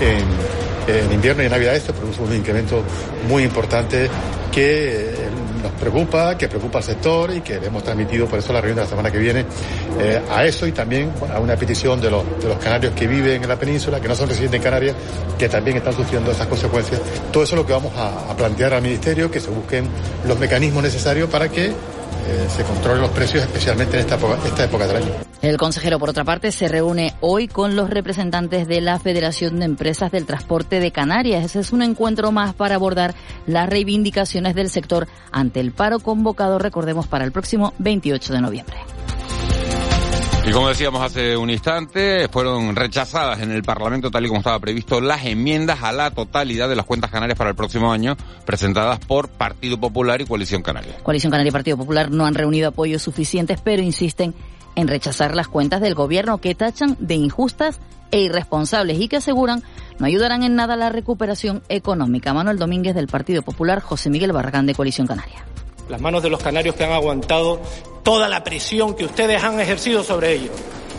en, 0.00 0.92
en 0.92 1.12
invierno 1.12 1.42
y 1.42 1.46
en 1.46 1.52
Navidad 1.52 1.76
esto 1.76 1.94
produce 1.94 2.20
un 2.20 2.34
incremento 2.34 2.82
muy 3.28 3.44
importante 3.44 4.10
que 4.50 5.11
nos 5.62 5.72
preocupa, 5.72 6.36
que 6.36 6.48
preocupa 6.48 6.78
al 6.78 6.84
sector 6.84 7.34
y 7.34 7.40
que 7.40 7.60
le 7.60 7.66
hemos 7.66 7.82
transmitido 7.82 8.26
por 8.26 8.38
eso 8.38 8.52
la 8.52 8.60
reunión 8.60 8.76
de 8.76 8.82
la 8.82 8.88
semana 8.88 9.10
que 9.10 9.18
viene 9.18 9.44
eh, 9.98 10.20
a 10.30 10.44
eso 10.44 10.66
y 10.66 10.72
también 10.72 11.12
a 11.32 11.38
una 11.40 11.56
petición 11.56 12.00
de 12.00 12.10
los, 12.10 12.24
canarios 12.62 12.94
que 12.94 13.06
viven 13.06 13.42
en 13.42 13.48
la 13.48 13.56
península, 13.56 14.00
que 14.00 14.08
no 14.08 14.14
son 14.14 14.28
residentes 14.28 14.58
en 14.58 14.62
Canarias, 14.62 14.96
que 15.38 15.48
también 15.48 15.76
están 15.78 15.94
sufriendo 15.94 16.30
esas 16.30 16.46
consecuencias. 16.46 17.00
Todo 17.32 17.42
eso 17.42 17.54
es 17.54 17.60
lo 17.60 17.66
que 17.66 17.72
vamos 17.72 17.92
a 17.96 18.34
plantear 18.36 18.74
al 18.74 18.82
Ministerio, 18.82 19.30
que 19.30 19.40
se 19.40 19.50
busquen 19.50 19.88
los 20.26 20.38
mecanismos 20.38 20.82
necesarios 20.82 21.28
para 21.28 21.48
que 21.48 21.72
eh, 22.26 22.48
se 22.48 22.64
controlen 22.64 23.02
los 23.02 23.10
precios, 23.10 23.42
especialmente 23.42 23.98
en 23.98 24.00
esta 24.00 24.18
esta 24.46 24.64
época 24.64 24.86
del 24.86 24.96
año. 24.96 25.12
El 25.40 25.56
consejero, 25.56 25.98
por 25.98 26.10
otra 26.10 26.24
parte, 26.24 26.52
se 26.52 26.68
reúne 26.68 27.14
hoy 27.20 27.48
con 27.48 27.74
los 27.74 27.90
representantes 27.90 28.68
de 28.68 28.80
la 28.80 28.98
Federación 28.98 29.58
de 29.58 29.64
Empresas 29.64 30.12
del 30.12 30.24
Transporte 30.24 30.78
de 30.78 30.92
Canarias. 30.92 31.44
Ese 31.44 31.60
es 31.60 31.72
un 31.72 31.82
encuentro 31.82 32.30
más 32.30 32.54
para 32.54 32.76
abordar 32.76 33.14
las 33.46 33.68
reivindicaciones 33.68 34.54
del 34.54 34.70
sector 34.70 35.08
ante 35.32 35.60
el 35.60 35.72
paro 35.72 35.98
convocado, 35.98 36.58
recordemos, 36.58 37.06
para 37.06 37.24
el 37.24 37.32
próximo 37.32 37.74
28 37.78 38.32
de 38.32 38.40
noviembre. 38.40 38.76
Y 40.44 40.50
como 40.50 40.68
decíamos 40.68 41.00
hace 41.02 41.36
un 41.36 41.50
instante, 41.50 42.28
fueron 42.28 42.74
rechazadas 42.74 43.40
en 43.40 43.52
el 43.52 43.62
Parlamento, 43.62 44.10
tal 44.10 44.24
y 44.24 44.28
como 44.28 44.40
estaba 44.40 44.58
previsto, 44.58 45.00
las 45.00 45.24
enmiendas 45.24 45.84
a 45.84 45.92
la 45.92 46.10
totalidad 46.10 46.68
de 46.68 46.74
las 46.74 46.84
cuentas 46.84 47.12
canarias 47.12 47.38
para 47.38 47.50
el 47.50 47.56
próximo 47.56 47.92
año, 47.92 48.16
presentadas 48.44 48.98
por 48.98 49.28
Partido 49.28 49.78
Popular 49.78 50.20
y 50.20 50.26
Coalición 50.26 50.62
Canaria. 50.62 50.96
Coalición 51.04 51.30
Canaria 51.30 51.50
y 51.50 51.52
Partido 51.52 51.76
Popular 51.76 52.10
no 52.10 52.26
han 52.26 52.34
reunido 52.34 52.68
apoyos 52.68 53.02
suficientes, 53.02 53.60
pero 53.62 53.82
insisten 53.82 54.34
en 54.74 54.88
rechazar 54.88 55.36
las 55.36 55.46
cuentas 55.46 55.80
del 55.80 55.94
gobierno 55.94 56.38
que 56.38 56.56
tachan 56.56 56.96
de 56.98 57.14
injustas 57.14 57.78
e 58.10 58.20
irresponsables 58.22 58.98
y 59.00 59.06
que 59.06 59.18
aseguran 59.18 59.62
no 60.00 60.06
ayudarán 60.06 60.42
en 60.42 60.56
nada 60.56 60.74
a 60.74 60.76
la 60.76 60.90
recuperación 60.90 61.62
económica. 61.68 62.34
Manuel 62.34 62.58
Domínguez 62.58 62.96
del 62.96 63.06
Partido 63.06 63.42
Popular, 63.42 63.80
José 63.80 64.10
Miguel 64.10 64.32
Barragán 64.32 64.66
de 64.66 64.74
Coalición 64.74 65.06
Canaria. 65.06 65.44
Las 65.88 66.00
manos 66.00 66.22
de 66.22 66.30
los 66.30 66.42
canarios 66.42 66.74
que 66.74 66.84
han 66.84 66.92
aguantado 66.92 67.60
toda 68.02 68.28
la 68.28 68.42
presión 68.44 68.94
que 68.94 69.04
ustedes 69.04 69.42
han 69.42 69.60
ejercido 69.60 70.02
sobre 70.02 70.32
ellos. 70.32 70.50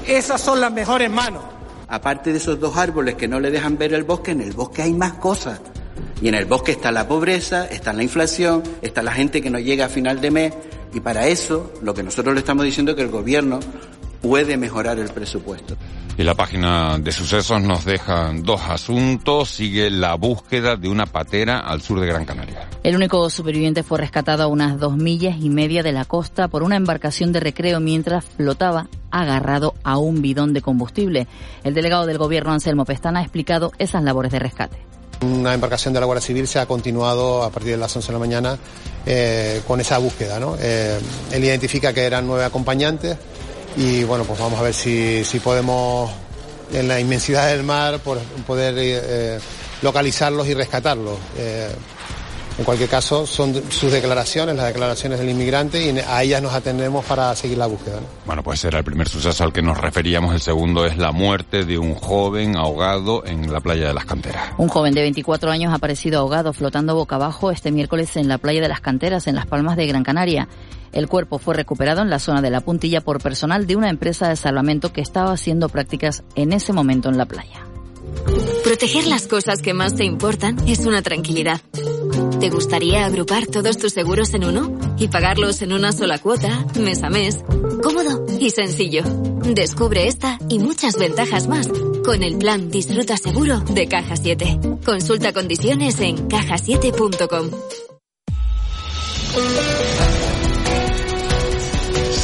Esas 0.07 0.41
son 0.41 0.61
las 0.61 0.71
mejores 0.71 1.09
manos. 1.09 1.43
Aparte 1.87 2.31
de 2.31 2.37
esos 2.37 2.59
dos 2.59 2.75
árboles 2.77 3.15
que 3.15 3.27
no 3.27 3.39
le 3.39 3.51
dejan 3.51 3.77
ver 3.77 3.93
el 3.93 4.03
bosque, 4.03 4.31
en 4.31 4.41
el 4.41 4.53
bosque 4.53 4.81
hay 4.81 4.93
más 4.93 5.13
cosas. 5.13 5.61
Y 6.21 6.27
en 6.27 6.35
el 6.35 6.45
bosque 6.45 6.71
está 6.71 6.91
la 6.91 7.07
pobreza, 7.07 7.65
está 7.67 7.93
la 7.93 8.03
inflación, 8.03 8.63
está 8.81 9.01
la 9.01 9.11
gente 9.11 9.41
que 9.41 9.49
no 9.49 9.59
llega 9.59 9.85
a 9.85 9.89
final 9.89 10.21
de 10.21 10.31
mes. 10.31 10.53
Y 10.93 10.99
para 10.99 11.27
eso, 11.27 11.71
lo 11.81 11.93
que 11.93 12.03
nosotros 12.03 12.33
le 12.33 12.39
estamos 12.39 12.65
diciendo 12.65 12.91
es 12.91 12.95
que 12.95 13.03
el 13.03 13.09
gobierno 13.09 13.59
puede 14.23 14.55
mejorar 14.55 14.97
el 14.97 15.09
presupuesto. 15.09 15.75
Y 16.17 16.23
la 16.23 16.33
página 16.33 16.97
de 16.97 17.11
sucesos 17.11 17.61
nos 17.61 17.85
deja 17.85 18.31
dos 18.35 18.61
asuntos. 18.69 19.49
Sigue 19.49 19.89
la 19.89 20.15
búsqueda 20.15 20.75
de 20.75 20.87
una 20.87 21.05
patera 21.05 21.59
al 21.59 21.81
sur 21.81 21.99
de 21.99 22.07
Gran 22.07 22.23
Canaria. 22.23 22.69
El 22.83 22.95
único 22.95 23.29
superviviente 23.29 23.83
fue 23.83 23.97
rescatado 23.97 24.43
a 24.43 24.47
unas 24.47 24.79
dos 24.79 24.95
millas 24.95 25.37
y 25.41 25.49
media 25.49 25.83
de 25.83 25.91
la 25.91 26.05
costa 26.05 26.47
por 26.47 26.63
una 26.63 26.77
embarcación 26.77 27.33
de 27.33 27.41
recreo 27.41 27.79
mientras 27.79 28.25
flotaba 28.25 28.87
agarrado 29.11 29.73
a 29.83 29.97
un 29.97 30.21
bidón 30.21 30.53
de 30.53 30.61
combustible. 30.61 31.27
El 31.63 31.73
delegado 31.73 32.05
del 32.05 32.17
gobierno, 32.17 32.53
Anselmo 32.53 32.85
Pestana, 32.85 33.19
ha 33.19 33.23
explicado 33.23 33.71
esas 33.77 34.03
labores 34.03 34.31
de 34.31 34.39
rescate. 34.39 34.77
Una 35.21 35.53
embarcación 35.53 35.93
de 35.93 35.99
la 35.99 36.05
Guardia 36.05 36.25
Civil 36.25 36.47
se 36.47 36.59
ha 36.59 36.65
continuado 36.65 37.43
a 37.43 37.49
partir 37.49 37.71
de 37.71 37.77
las 37.77 37.95
11 37.95 38.07
de 38.07 38.13
la 38.13 38.19
mañana 38.19 38.57
eh, 39.05 39.61
con 39.67 39.81
esa 39.81 39.97
búsqueda. 39.97 40.39
¿no? 40.39 40.55
Eh, 40.59 40.99
él 41.31 41.43
identifica 41.43 41.91
que 41.91 42.03
eran 42.03 42.27
nueve 42.27 42.45
acompañantes 42.45 43.17
y 43.77 44.03
bueno, 44.03 44.23
pues 44.23 44.39
vamos 44.39 44.59
a 44.59 44.63
ver 44.63 44.73
si, 44.73 45.23
si 45.23 45.39
podemos 45.39 46.11
en 46.71 46.87
la 46.87 46.99
inmensidad 46.99 47.47
del 47.47 47.63
mar 47.63 47.99
por, 47.99 48.19
poder 48.45 48.75
eh, 48.77 49.39
localizarlos 49.81 50.47
y 50.47 50.53
rescatarlos. 50.53 51.17
Eh, 51.37 51.69
en 52.55 52.65
cualquier 52.65 52.87
caso, 52.87 53.25
son 53.25 53.63
sus 53.71 53.91
declaraciones, 53.91 54.55
las 54.55 54.67
declaraciones 54.67 55.17
del 55.17 55.29
inmigrante, 55.29 55.83
y 55.83 55.97
a 55.97 56.21
ellas 56.21 56.39
nos 56.39 56.53
atendemos 56.53 57.03
para 57.03 57.35
seguir 57.35 57.57
la 57.57 57.65
búsqueda. 57.65 57.95
¿no? 57.95 58.05
Bueno, 58.27 58.43
pues 58.43 58.63
era 58.63 58.77
el 58.77 58.83
primer 58.83 59.09
suceso 59.09 59.43
al 59.43 59.51
que 59.51 59.63
nos 59.63 59.75
referíamos. 59.79 60.35
El 60.35 60.39
segundo 60.39 60.85
es 60.85 60.97
la 60.97 61.11
muerte 61.11 61.65
de 61.65 61.79
un 61.79 61.95
joven 61.95 62.55
ahogado 62.55 63.25
en 63.25 63.51
la 63.51 63.59
playa 63.59 63.87
de 63.87 63.95
las 63.95 64.05
Canteras. 64.05 64.51
Un 64.57 64.67
joven 64.67 64.93
de 64.93 65.01
24 65.01 65.49
años 65.49 65.71
ha 65.71 65.77
aparecido 65.77 66.19
ahogado 66.19 66.53
flotando 66.53 66.93
boca 66.93 67.15
abajo 67.15 67.49
este 67.49 67.71
miércoles 67.71 68.15
en 68.17 68.27
la 68.27 68.37
playa 68.37 68.61
de 68.61 68.67
las 68.67 68.81
Canteras, 68.81 69.25
en 69.25 69.33
Las 69.33 69.47
Palmas 69.47 69.75
de 69.75 69.87
Gran 69.87 70.03
Canaria. 70.03 70.47
El 70.93 71.07
cuerpo 71.07 71.39
fue 71.39 71.55
recuperado 71.55 72.01
en 72.01 72.09
la 72.09 72.19
zona 72.19 72.41
de 72.41 72.51
la 72.51 72.61
puntilla 72.61 73.01
por 73.01 73.21
personal 73.21 73.67
de 73.67 73.75
una 73.75 73.89
empresa 73.89 74.29
de 74.29 74.35
salvamento 74.35 74.93
que 74.93 75.01
estaba 75.01 75.33
haciendo 75.33 75.69
prácticas 75.69 76.23
en 76.35 76.53
ese 76.53 76.71
momento 76.71 77.09
en 77.09 77.17
la 77.17 77.25
playa. 77.25 77.65
Proteger 78.63 79.07
las 79.07 79.27
cosas 79.27 79.61
que 79.61 79.73
más 79.73 79.95
te 79.95 80.05
importan 80.05 80.57
es 80.67 80.85
una 80.85 81.01
tranquilidad. 81.01 81.61
¿Te 82.39 82.49
gustaría 82.49 83.05
agrupar 83.05 83.47
todos 83.47 83.77
tus 83.77 83.93
seguros 83.93 84.33
en 84.33 84.45
uno 84.45 84.77
y 84.97 85.07
pagarlos 85.07 85.61
en 85.61 85.73
una 85.73 85.91
sola 85.91 86.19
cuota, 86.19 86.65
mes 86.79 87.03
a 87.03 87.09
mes? 87.09 87.43
Cómodo 87.81 88.25
y 88.39 88.51
sencillo. 88.51 89.03
Descubre 89.43 90.07
esta 90.07 90.37
y 90.49 90.59
muchas 90.59 90.97
ventajas 90.97 91.47
más 91.47 91.67
con 92.05 92.21
el 92.21 92.37
plan 92.37 92.69
Disfruta 92.69 93.17
Seguro 93.17 93.59
de 93.59 93.87
Caja 93.87 94.15
7. 94.15 94.59
Consulta 94.85 95.33
condiciones 95.33 95.99
en 95.99 96.27
cajasiete.com. 96.27 97.49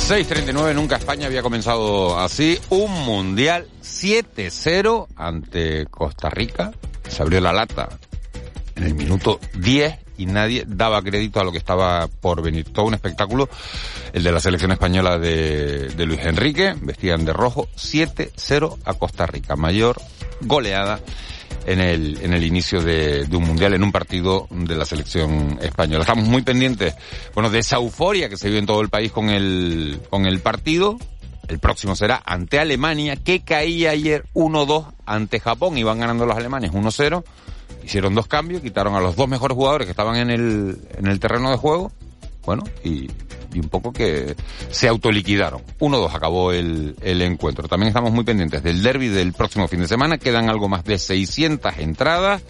6.39, 0.10 0.74
nunca 0.74 0.96
España 0.96 1.28
había 1.28 1.44
comenzado 1.44 2.18
así. 2.20 2.60
Un 2.70 2.92
mundial 3.06 3.68
7-0 3.84 5.06
ante 5.16 5.86
Costa 5.86 6.32
Rica. 6.32 6.72
Se 7.08 7.22
abrió 7.22 7.40
la 7.40 7.54
lata 7.54 7.90
en 8.76 8.86
el 8.86 8.96
minuto 8.96 9.40
10 9.60 10.00
y 10.18 10.26
nadie 10.26 10.64
daba 10.66 11.04
crédito 11.04 11.40
a 11.40 11.44
lo 11.44 11.52
que 11.52 11.60
estaba 11.60 12.08
por 12.08 12.42
venir. 12.42 12.74
Todo 12.74 12.88
un 12.88 12.96
espectáculo, 12.96 13.50
el 14.12 14.24
de 14.24 14.32
la 14.32 14.40
selección 14.40 14.72
española 14.72 15.20
de, 15.20 15.94
Luis 16.08 16.22
Enrique, 16.22 16.74
vestían 16.82 17.24
de 17.24 17.34
rojo, 17.34 17.68
7-0 17.76 18.80
a 18.86 18.96
Costa 18.96 19.28
Rica, 19.28 19.56
mayor 19.56 20.02
goleada 20.42 21.00
en 21.70 21.80
el, 21.80 22.20
en 22.24 22.34
el 22.34 22.44
inicio 22.44 22.82
de, 22.82 23.26
de, 23.26 23.38
un 23.38 23.44
mundial, 23.44 23.76
en 23.76 23.84
un 23.84 23.92
partido 23.92 24.48
de 24.50 24.76
la 24.76 24.86
selección 24.86 25.60
española. 25.62 26.02
Estamos 26.02 26.28
muy 26.28 26.42
pendientes, 26.42 26.96
bueno, 27.36 27.52
de 27.52 27.60
esa 27.60 27.76
euforia 27.76 28.28
que 28.28 28.38
se 28.38 28.48
vive 28.48 28.60
en 28.60 28.66
todo 28.66 28.82
el 28.82 28.90
país 28.90 29.12
con 29.12 29.30
el, 29.30 30.02
con 30.10 30.26
el 30.26 30.40
partido. 30.40 30.98
El 31.48 31.60
próximo 31.60 31.96
será 31.96 32.22
ante 32.26 32.60
Alemania, 32.60 33.18
que 33.18 33.42
caía 33.42 33.92
ayer 33.92 34.26
1-2 34.34 34.94
ante 35.06 35.40
Japón. 35.40 35.78
Iban 35.78 36.00
ganando 36.00 36.26
los 36.26 36.36
alemanes 36.36 36.72
1-0. 36.72 37.24
Hicieron 37.84 38.16
dos 38.16 38.26
cambios, 38.26 38.62
quitaron 38.62 38.96
a 38.96 39.00
los 39.00 39.16
dos 39.16 39.28
mejores 39.28 39.56
jugadores 39.56 39.86
que 39.86 39.92
estaban 39.92 40.16
en 40.16 40.32
el, 40.32 40.82
en 40.98 41.06
el 41.06 41.20
terreno 41.20 41.52
de 41.52 41.58
juego. 41.58 41.92
Bueno, 42.50 42.64
y, 42.84 43.08
un 43.60 43.70
poco 43.70 43.94
que 43.94 44.36
se 44.72 44.88
autoliquidaron. 44.88 45.62
1-2 45.80 46.16
acabó 46.16 46.52
el, 46.52 46.96
el 47.04 47.22
encuentro. 47.22 47.68
También 47.68 47.90
estamos 47.90 48.12
muy 48.12 48.24
pendientes 48.24 48.64
del 48.64 48.82
derby 48.82 49.08
del 49.08 49.34
próximo 49.34 49.68
fin 49.68 49.82
de 49.82 49.88
semana. 49.88 50.18
Quedan 50.18 50.50
algo 50.50 50.68
más 50.68 50.84
de 50.84 50.98
600 50.98 51.78
entradas. 51.78 52.42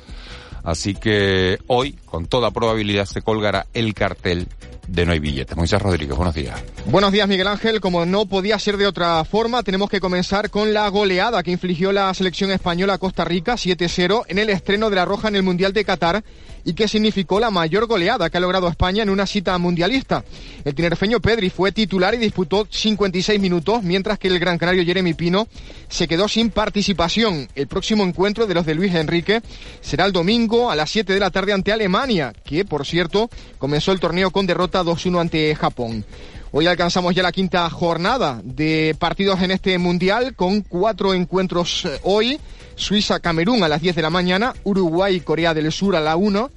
Así 0.63 0.96
que 0.96 1.58
hoy, 1.68 1.98
con 2.06 2.27
toda 2.27 2.51
probabilidad, 2.51 3.03
se 3.03 3.22
colgará 3.22 3.65
el 3.74 3.94
cartel 3.94 4.48
de 4.88 5.06
No 5.06 5.12
hay 5.12 5.20
billetes. 5.20 5.56
Moisés 5.56 5.82
Rodríguez, 5.82 6.15
buenos 6.15 6.34
días. 6.34 6.63
Buenos 6.86 7.12
días, 7.12 7.27
Miguel 7.27 7.48
Ángel. 7.48 7.79
Como 7.82 8.06
no 8.06 8.25
podía 8.25 8.58
ser 8.58 8.77
de 8.77 8.88
otra 8.88 9.24
forma, 9.25 9.63
tenemos 9.63 9.89
que 9.89 10.00
comenzar 10.00 10.50
con 10.50 10.74
la 10.74 10.88
goleada 10.88 11.44
que 11.44 11.51
infligió 11.51 11.91
la 11.91 12.13
selección 12.13 12.51
española 12.51 12.94
a 12.94 12.98
Costa 12.98 13.25
Rica 13.25 13.53
7-0 13.53 14.24
en 14.27 14.39
el 14.39 14.50
estreno 14.50 14.89
de 14.89 14.96
la 14.96 15.06
Roja 15.06 15.27
en 15.27 15.36
el 15.36 15.44
Mundial 15.44 15.74
de 15.74 15.86
Qatar 15.86 16.24
y 16.70 16.74
que 16.74 16.88
significó 16.88 17.40
la 17.40 17.50
mayor 17.50 17.88
goleada 17.88 18.30
que 18.30 18.38
ha 18.38 18.40
logrado 18.40 18.68
España 18.68 19.02
en 19.02 19.10
una 19.10 19.26
cita 19.26 19.58
mundialista. 19.58 20.24
El 20.64 20.76
tinerfeño 20.76 21.20
Pedri 21.20 21.50
fue 21.50 21.72
titular 21.72 22.14
y 22.14 22.20
disputó 22.20 22.68
56 22.70 23.40
minutos, 23.40 23.82
mientras 23.82 24.20
que 24.20 24.28
el 24.28 24.38
gran 24.38 24.60
canario 24.60 24.86
Jeremy 24.86 25.16
Pino 25.16 25.48
se 25.88 26.08
quedó 26.08 26.28
sin 26.28 26.52
participación. 26.52 27.48
El 27.56 27.66
próximo 27.66 28.04
encuentro 28.04 28.46
de 28.46 28.54
los 28.54 28.68
de 28.68 28.76
Luis 28.76 28.94
Enrique 28.94 29.42
será 29.82 30.06
el 30.06 30.12
domingo 30.12 30.70
a 30.70 30.76
las 30.76 30.92
7 30.92 31.12
de 31.12 31.20
la 31.20 31.32
tarde 31.32 31.54
ante 31.54 31.72
Alemania, 31.72 32.34
que 32.46 32.64
por 32.66 32.86
cierto 32.86 33.32
comenzó 33.58 33.92
el 33.92 34.00
torneo 34.00 34.30
con 34.30 34.46
derrota 34.46 34.84
2-1 34.84 35.22
ante 35.22 35.56
Japón. 35.56 36.06
Hoy 36.52 36.68
alcanzamos 36.68 37.16
ya 37.16 37.24
la 37.24 37.32
quinta 37.32 37.68
jornada 37.72 38.42
de 38.44 38.96
partidos 39.00 39.42
en 39.42 39.50
este 39.50 39.76
mundial 39.80 40.36
con 40.36 40.62
cuatro 40.62 41.16
encuentros 41.16 41.88
hoy. 42.04 42.40
Suiza-Camerún 42.80 43.62
a 43.62 43.68
las 43.68 43.82
10 43.82 43.96
de 43.98 44.02
la 44.02 44.10
mañana, 44.10 44.54
Uruguay-Corea 44.64 45.54
del 45.54 45.72
Sur 45.72 45.98
a 45.98 46.00
la 46.00 46.16
1, 46.16 46.50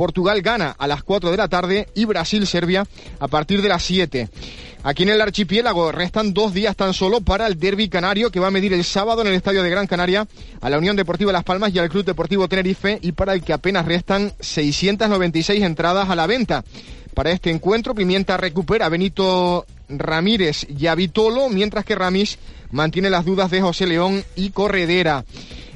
Portugal 0.00 0.40
gana 0.40 0.74
a 0.78 0.86
las 0.86 1.02
4 1.02 1.30
de 1.30 1.36
la 1.36 1.48
tarde 1.48 1.86
y 1.94 2.06
Brasil-Serbia 2.06 2.86
a 3.18 3.28
partir 3.28 3.60
de 3.60 3.68
las 3.68 3.82
7. 3.82 4.30
Aquí 4.82 5.02
en 5.02 5.10
el 5.10 5.20
archipiélago 5.20 5.92
restan 5.92 6.32
dos 6.32 6.54
días 6.54 6.74
tan 6.74 6.94
solo 6.94 7.20
para 7.20 7.46
el 7.46 7.60
derby 7.60 7.90
canario 7.90 8.30
que 8.30 8.40
va 8.40 8.46
a 8.46 8.50
medir 8.50 8.72
el 8.72 8.82
sábado 8.82 9.20
en 9.20 9.26
el 9.28 9.34
estadio 9.34 9.62
de 9.62 9.68
Gran 9.68 9.86
Canaria 9.86 10.26
a 10.62 10.70
la 10.70 10.78
Unión 10.78 10.96
Deportiva 10.96 11.32
Las 11.32 11.44
Palmas 11.44 11.74
y 11.74 11.80
al 11.80 11.90
Club 11.90 12.06
Deportivo 12.06 12.48
Tenerife 12.48 12.98
y 13.02 13.12
para 13.12 13.34
el 13.34 13.42
que 13.42 13.52
apenas 13.52 13.84
restan 13.84 14.32
696 14.40 15.62
entradas 15.62 16.08
a 16.08 16.16
la 16.16 16.26
venta. 16.26 16.64
Para 17.12 17.32
este 17.32 17.50
encuentro, 17.50 17.94
Pimienta 17.94 18.38
recupera 18.38 18.86
a 18.86 18.88
Benito 18.88 19.66
Ramírez 19.90 20.66
y 20.66 20.86
a 20.86 20.94
Vitolo, 20.94 21.50
mientras 21.50 21.84
que 21.84 21.94
Ramis 21.94 22.38
mantiene 22.70 23.10
las 23.10 23.26
dudas 23.26 23.50
de 23.50 23.60
José 23.60 23.86
León 23.86 24.24
y 24.34 24.48
Corredera. 24.48 25.26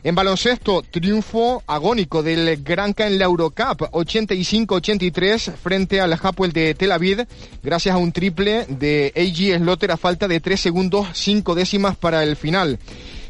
En 0.05 0.15
baloncesto, 0.15 0.83
triunfo 0.83 1.63
agónico 1.67 2.23
del 2.23 2.63
Granca 2.63 3.07
en 3.07 3.19
la 3.19 3.25
Eurocup, 3.25 3.91
85-83 3.91 5.55
frente 5.55 5.99
al 5.99 6.13
Hapoel 6.13 6.53
de 6.53 6.75
Tel 6.75 6.93
Aviv, 6.93 7.27
gracias 7.63 7.95
a 7.95 7.99
un 7.99 8.13
triple 8.13 8.67
de 8.69 9.15
A.G. 9.17 9.57
Slotter 9.57 9.93
a 9.93 9.97
falta 9.97 10.29
de 10.29 10.41
3 10.41 10.61
segundos 10.61 11.09
5 11.15 11.55
décimas 11.55 11.97
para 11.97 12.23
el 12.23 12.37
final. 12.37 12.79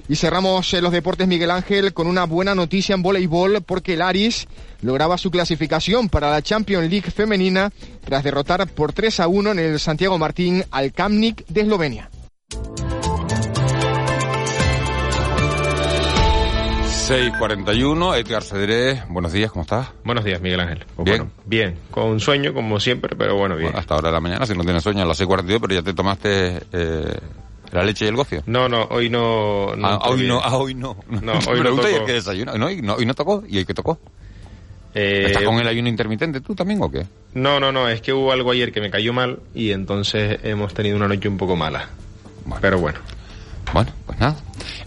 Y 0.08 0.16
cerramos 0.16 0.72
los 0.72 0.90
deportes 0.90 1.28
Miguel 1.28 1.52
Ángel 1.52 1.94
con 1.94 2.08
una 2.08 2.24
buena 2.24 2.56
noticia 2.56 2.96
en 2.96 3.02
voleibol 3.02 3.62
porque 3.62 3.94
el 3.94 4.02
Aris 4.02 4.48
lograba 4.82 5.16
su 5.16 5.30
clasificación 5.30 6.08
para 6.08 6.28
la 6.28 6.42
Champions 6.42 6.90
League 6.90 7.12
femenina 7.12 7.70
tras 8.04 8.24
derrotar 8.24 8.66
por 8.66 8.92
3 8.92 9.20
a 9.20 9.28
1 9.28 9.52
en 9.52 9.58
el 9.60 9.78
Santiago 9.78 10.18
Martín 10.18 10.64
al 10.72 10.92
Kamnik 10.92 11.46
de 11.46 11.60
Eslovenia. 11.60 12.10
6.41, 17.04 18.16
Edgar 18.16 18.42
Cedrés, 18.42 19.06
buenos 19.11 19.30
días, 19.30 19.50
¿cómo 19.50 19.64
estás? 19.64 19.88
Buenos 20.04 20.25
días, 20.25 20.40
Miguel 20.40 20.61
Ángel. 20.61 20.87
Pues 20.96 21.04
¿Bien? 21.04 21.18
Bueno, 21.18 21.32
bien, 21.44 21.78
con 21.90 22.18
sueño 22.18 22.54
como 22.54 22.80
siempre, 22.80 23.14
pero 23.14 23.37
bueno, 23.37 23.56
bien. 23.56 23.66
Bueno, 23.66 23.78
hasta 23.78 23.94
ahora 23.94 24.08
de 24.08 24.14
la 24.14 24.20
mañana, 24.20 24.46
si 24.46 24.54
no 24.54 24.64
tienes 24.64 24.82
sueño, 24.82 25.02
a 25.02 25.04
las 25.04 25.20
6.42, 25.20 25.58
pero 25.61 25.75
ya 25.75 25.82
te 25.82 25.92
tomaste 25.92 26.62
eh, 26.73 27.18
la 27.73 27.84
leche 27.84 28.06
y 28.06 28.08
el 28.08 28.16
gofio. 28.16 28.42
No, 28.46 28.70
no, 28.70 28.84
hoy 28.84 29.11
no... 29.11 29.76
no 29.76 29.87
ah, 29.87 29.99
hoy 30.08 30.26
no, 30.26 30.40
ah, 30.42 30.56
hoy 30.56 30.75
no. 30.75 30.96
No, 31.08 31.32
hoy 31.46 31.61
Pregunta 31.61 31.82
no 31.82 31.90
y 31.90 31.94
el 31.94 32.04
que 32.06 32.12
desayuna. 32.14 32.54
No, 32.54 32.66
hoy 32.66 32.80
no, 32.80 32.94
hoy 32.94 33.04
no 33.04 33.12
tocó, 33.12 33.44
¿y 33.46 33.58
el 33.58 33.66
que 33.66 33.75
tocó? 33.75 33.99
Eh, 34.94 35.25
¿Estás 35.26 35.44
con 35.44 35.58
el 35.58 35.68
ayuno 35.68 35.90
intermitente 35.90 36.40
tú 36.40 36.54
también 36.54 36.82
o 36.82 36.90
qué? 36.90 37.04
No, 37.34 37.61
no, 37.61 37.70
no, 37.70 37.87
es 37.87 38.00
que 38.00 38.14
hubo 38.14 38.32
algo 38.32 38.50
ayer 38.50 38.73
que 38.73 38.80
me 38.80 38.90
cayó 38.90 39.12
mal 39.12 39.40
y 39.54 39.73
entonces 39.73 40.38
hemos 40.42 40.73
tenido 40.73 40.96
una 40.96 41.08
noche 41.08 41.28
un 41.28 41.37
poco 41.37 41.54
mala. 41.54 41.87
Bueno. 42.46 42.61
Pero 42.62 42.78
bueno. 42.78 43.00
Bueno, 43.75 43.92
pues 44.06 44.18
nada. 44.18 44.37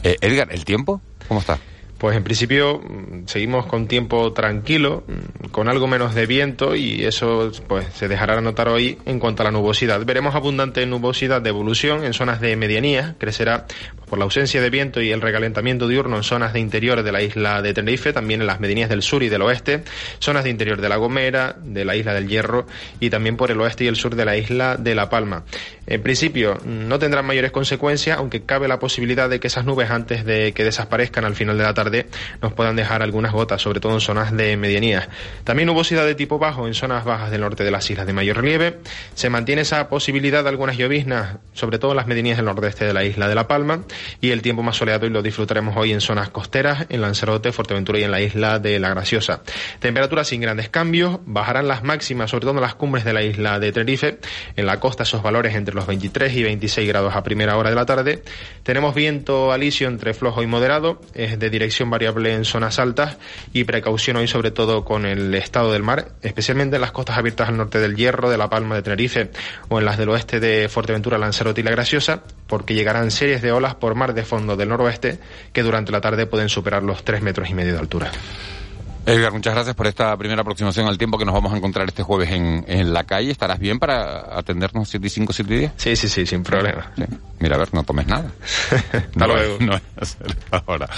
Eh, 0.01 0.17
Edgar, 0.19 0.47
¿el 0.51 0.65
tiempo? 0.65 0.99
¿Cómo 1.27 1.41
está? 1.41 1.59
Pues 1.97 2.15
en 2.15 2.23
principio 2.23 2.79
mm, 2.79 3.25
seguimos 3.25 3.65
con 3.65 3.87
tiempo 3.87 4.31
tranquilo, 4.33 5.03
mm, 5.07 5.47
con 5.49 5.67
algo 5.67 5.87
menos 5.87 6.13
de 6.13 6.27
viento 6.27 6.75
y 6.75 7.03
eso 7.03 7.51
pues 7.67 7.87
se 7.93 8.07
dejará 8.07 8.39
notar 8.39 8.69
hoy 8.69 8.99
en 9.05 9.19
cuanto 9.19 9.41
a 9.41 9.45
la 9.45 9.51
nubosidad. 9.51 10.05
Veremos 10.05 10.35
abundante 10.35 10.85
nubosidad 10.85 11.41
de 11.41 11.49
evolución 11.49 12.03
en 12.03 12.13
zonas 12.13 12.39
de 12.39 12.55
medianía, 12.55 13.15
crecerá 13.17 13.65
por 14.07 14.19
la 14.19 14.25
ausencia 14.25 14.61
de 14.61 14.69
viento 14.69 15.01
y 15.01 15.11
el 15.11 15.21
recalentamiento 15.21 15.87
diurno 15.87 16.17
en 16.17 16.23
zonas 16.23 16.53
de 16.53 16.59
interior 16.59 17.03
de 17.03 17.11
la 17.11 17.21
isla 17.21 17.61
de 17.61 17.73
Tenerife, 17.73 18.13
también 18.13 18.41
en 18.41 18.47
las 18.47 18.59
medianías 18.59 18.89
del 18.89 19.01
sur 19.01 19.23
y 19.23 19.29
del 19.29 19.41
oeste, 19.41 19.83
zonas 20.19 20.43
de 20.43 20.51
interior 20.51 20.79
de 20.79 20.89
La 20.89 20.97
Gomera, 20.97 21.55
de 21.61 21.83
la 21.83 21.95
isla 21.95 22.13
del 22.13 22.27
Hierro 22.27 22.67
y 22.99 23.09
también 23.09 23.37
por 23.37 23.51
el 23.51 23.59
oeste 23.59 23.83
y 23.83 23.87
el 23.87 23.95
sur 23.95 24.15
de 24.15 24.23
la 24.23 24.37
isla 24.37 24.77
de 24.77 24.95
La 24.95 25.09
Palma. 25.09 25.43
En 25.87 26.01
principio 26.03 26.57
mm, 26.63 26.87
no 26.87 26.99
tendrán 26.99 27.25
mayores 27.25 27.51
consecuencias, 27.51 28.17
aunque 28.17 28.43
cabe 28.43 28.67
la 28.67 28.79
posibilidad 28.79 29.29
de 29.29 29.39
que 29.39 29.47
esas 29.47 29.65
nubes 29.65 29.89
antes 29.89 30.25
de 30.25 30.53
que 30.53 30.63
desaparezcan 30.63 31.25
al 31.25 31.35
final 31.35 31.57
de 31.57 31.63
la 31.63 31.73
tarde 31.73 31.86
nos 32.41 32.53
puedan 32.53 32.75
dejar 32.75 33.01
algunas 33.01 33.31
gotas, 33.31 33.61
sobre 33.61 33.79
todo 33.79 33.93
en 33.93 34.01
zonas 34.01 34.35
de 34.35 34.57
medianías. 34.57 35.09
También 35.43 35.67
nubosidad 35.67 36.05
de 36.05 36.15
tipo 36.15 36.39
bajo 36.39 36.67
en 36.67 36.73
zonas 36.73 37.05
bajas 37.05 37.31
del 37.31 37.41
norte 37.41 37.63
de 37.63 37.71
las 37.71 37.89
islas 37.89 38.07
de 38.07 38.13
mayor 38.13 38.37
relieve. 38.37 38.79
Se 39.15 39.29
mantiene 39.29 39.61
esa 39.61 39.89
posibilidad 39.89 40.43
de 40.43 40.49
algunas 40.49 40.77
lloviznas, 40.77 41.37
sobre 41.53 41.79
todo 41.79 41.91
en 41.91 41.97
las 41.97 42.07
medianías 42.07 42.37
del 42.37 42.45
nordeste 42.45 42.85
de 42.85 42.93
la 42.93 43.03
isla 43.03 43.27
de 43.27 43.35
La 43.35 43.47
Palma, 43.47 43.83
y 44.21 44.31
el 44.31 44.41
tiempo 44.41 44.63
más 44.63 44.77
soleado 44.77 45.05
y 45.05 45.09
lo 45.09 45.21
disfrutaremos 45.21 45.75
hoy 45.77 45.93
en 45.93 46.01
zonas 46.01 46.29
costeras, 46.29 46.85
en 46.89 47.01
Lanzarote, 47.01 47.51
Fuerteventura 47.51 47.99
y 47.99 48.03
en 48.03 48.11
la 48.11 48.21
isla 48.21 48.59
de 48.59 48.79
La 48.79 48.89
Graciosa. 48.89 49.41
Temperaturas 49.79 50.27
sin 50.27 50.41
grandes 50.41 50.69
cambios, 50.69 51.19
bajarán 51.25 51.67
las 51.67 51.83
máximas, 51.83 52.31
sobre 52.31 52.41
todo 52.41 52.55
en 52.55 52.61
las 52.61 52.75
cumbres 52.75 53.05
de 53.05 53.13
la 53.13 53.23
isla 53.23 53.59
de 53.59 53.71
Tenerife. 53.71 54.19
En 54.55 54.65
la 54.65 54.79
costa 54.79 55.03
esos 55.03 55.21
valores 55.21 55.55
entre 55.55 55.75
los 55.75 55.87
23 55.87 56.33
y 56.35 56.43
26 56.43 56.87
grados 56.87 57.15
a 57.15 57.23
primera 57.23 57.57
hora 57.57 57.69
de 57.69 57.75
la 57.75 57.85
tarde. 57.85 58.23
Tenemos 58.63 58.95
viento 58.95 59.51
alisio 59.51 59.87
entre 59.87 60.13
flojo 60.13 60.43
y 60.43 60.47
moderado, 60.47 61.01
es 61.13 61.39
de 61.39 61.49
dirección 61.49 61.76
variable 61.85 62.33
en 62.33 62.45
zonas 62.45 62.79
altas 62.79 63.17
y 63.53 63.63
precaución 63.63 64.17
hoy 64.17 64.27
sobre 64.27 64.51
todo 64.51 64.83
con 64.83 65.05
el 65.05 65.33
estado 65.35 65.71
del 65.71 65.83
mar, 65.83 66.09
especialmente 66.21 66.75
en 66.75 66.81
las 66.81 66.91
costas 66.91 67.17
abiertas 67.17 67.49
al 67.49 67.57
norte 67.57 67.79
del 67.79 67.95
Hierro, 67.95 68.29
de 68.29 68.37
La 68.37 68.49
Palma 68.49 68.75
de 68.75 68.81
Tenerife 68.81 69.31
o 69.69 69.79
en 69.79 69.85
las 69.85 69.97
del 69.97 70.09
oeste 70.09 70.39
de 70.39 70.69
Fuerteventura, 70.69 71.17
Lanzarote 71.17 71.61
y 71.61 71.63
La 71.63 71.71
Graciosa, 71.71 72.23
porque 72.47 72.73
llegarán 72.73 73.11
series 73.11 73.41
de 73.41 73.51
olas 73.51 73.75
por 73.75 73.95
mar 73.95 74.13
de 74.13 74.23
fondo 74.23 74.55
del 74.55 74.69
noroeste 74.69 75.19
que 75.53 75.63
durante 75.63 75.91
la 75.91 76.01
tarde 76.01 76.25
pueden 76.25 76.49
superar 76.49 76.83
los 76.83 77.03
3 77.03 77.21
metros 77.21 77.49
y 77.49 77.53
medio 77.53 77.73
de 77.73 77.79
altura. 77.79 78.11
Edgar, 79.07 79.31
muchas 79.31 79.53
gracias 79.53 79.73
por 79.73 79.87
esta 79.87 80.15
primera 80.17 80.41
aproximación 80.41 80.85
al 80.85 80.97
tiempo 80.97 81.17
que 81.17 81.23
nos 81.23 81.33
vamos 81.33 81.53
a 81.53 81.57
encontrar 81.57 81.87
este 81.87 82.03
jueves 82.03 82.29
en, 82.29 82.65
en 82.67 82.91
la 82.93 83.05
calle. 83.05 83.31
¿Estarás 83.31 83.57
bien 83.57 83.79
para 83.79 84.37
atendernos 84.37 84.89
7 84.89 85.07
y 85.07 85.09
5, 85.09 85.31
7 85.31 85.53
y 85.53 85.57
10? 85.59 85.71
Sí, 85.77 85.95
sí, 85.95 86.09
sí, 86.09 86.25
sin 86.25 86.43
problema. 86.43 86.91
Sí. 86.97 87.03
Mira, 87.39 87.55
a 87.55 87.59
ver, 87.59 87.73
no 87.73 87.83
tomes 87.83 88.05
nada. 88.07 88.29
Hasta 88.71 89.07
no, 89.15 89.27
luego. 89.27 89.57
No 89.61 89.75
es 89.75 89.81
hacer 89.95 90.35
ahora. 90.51 90.89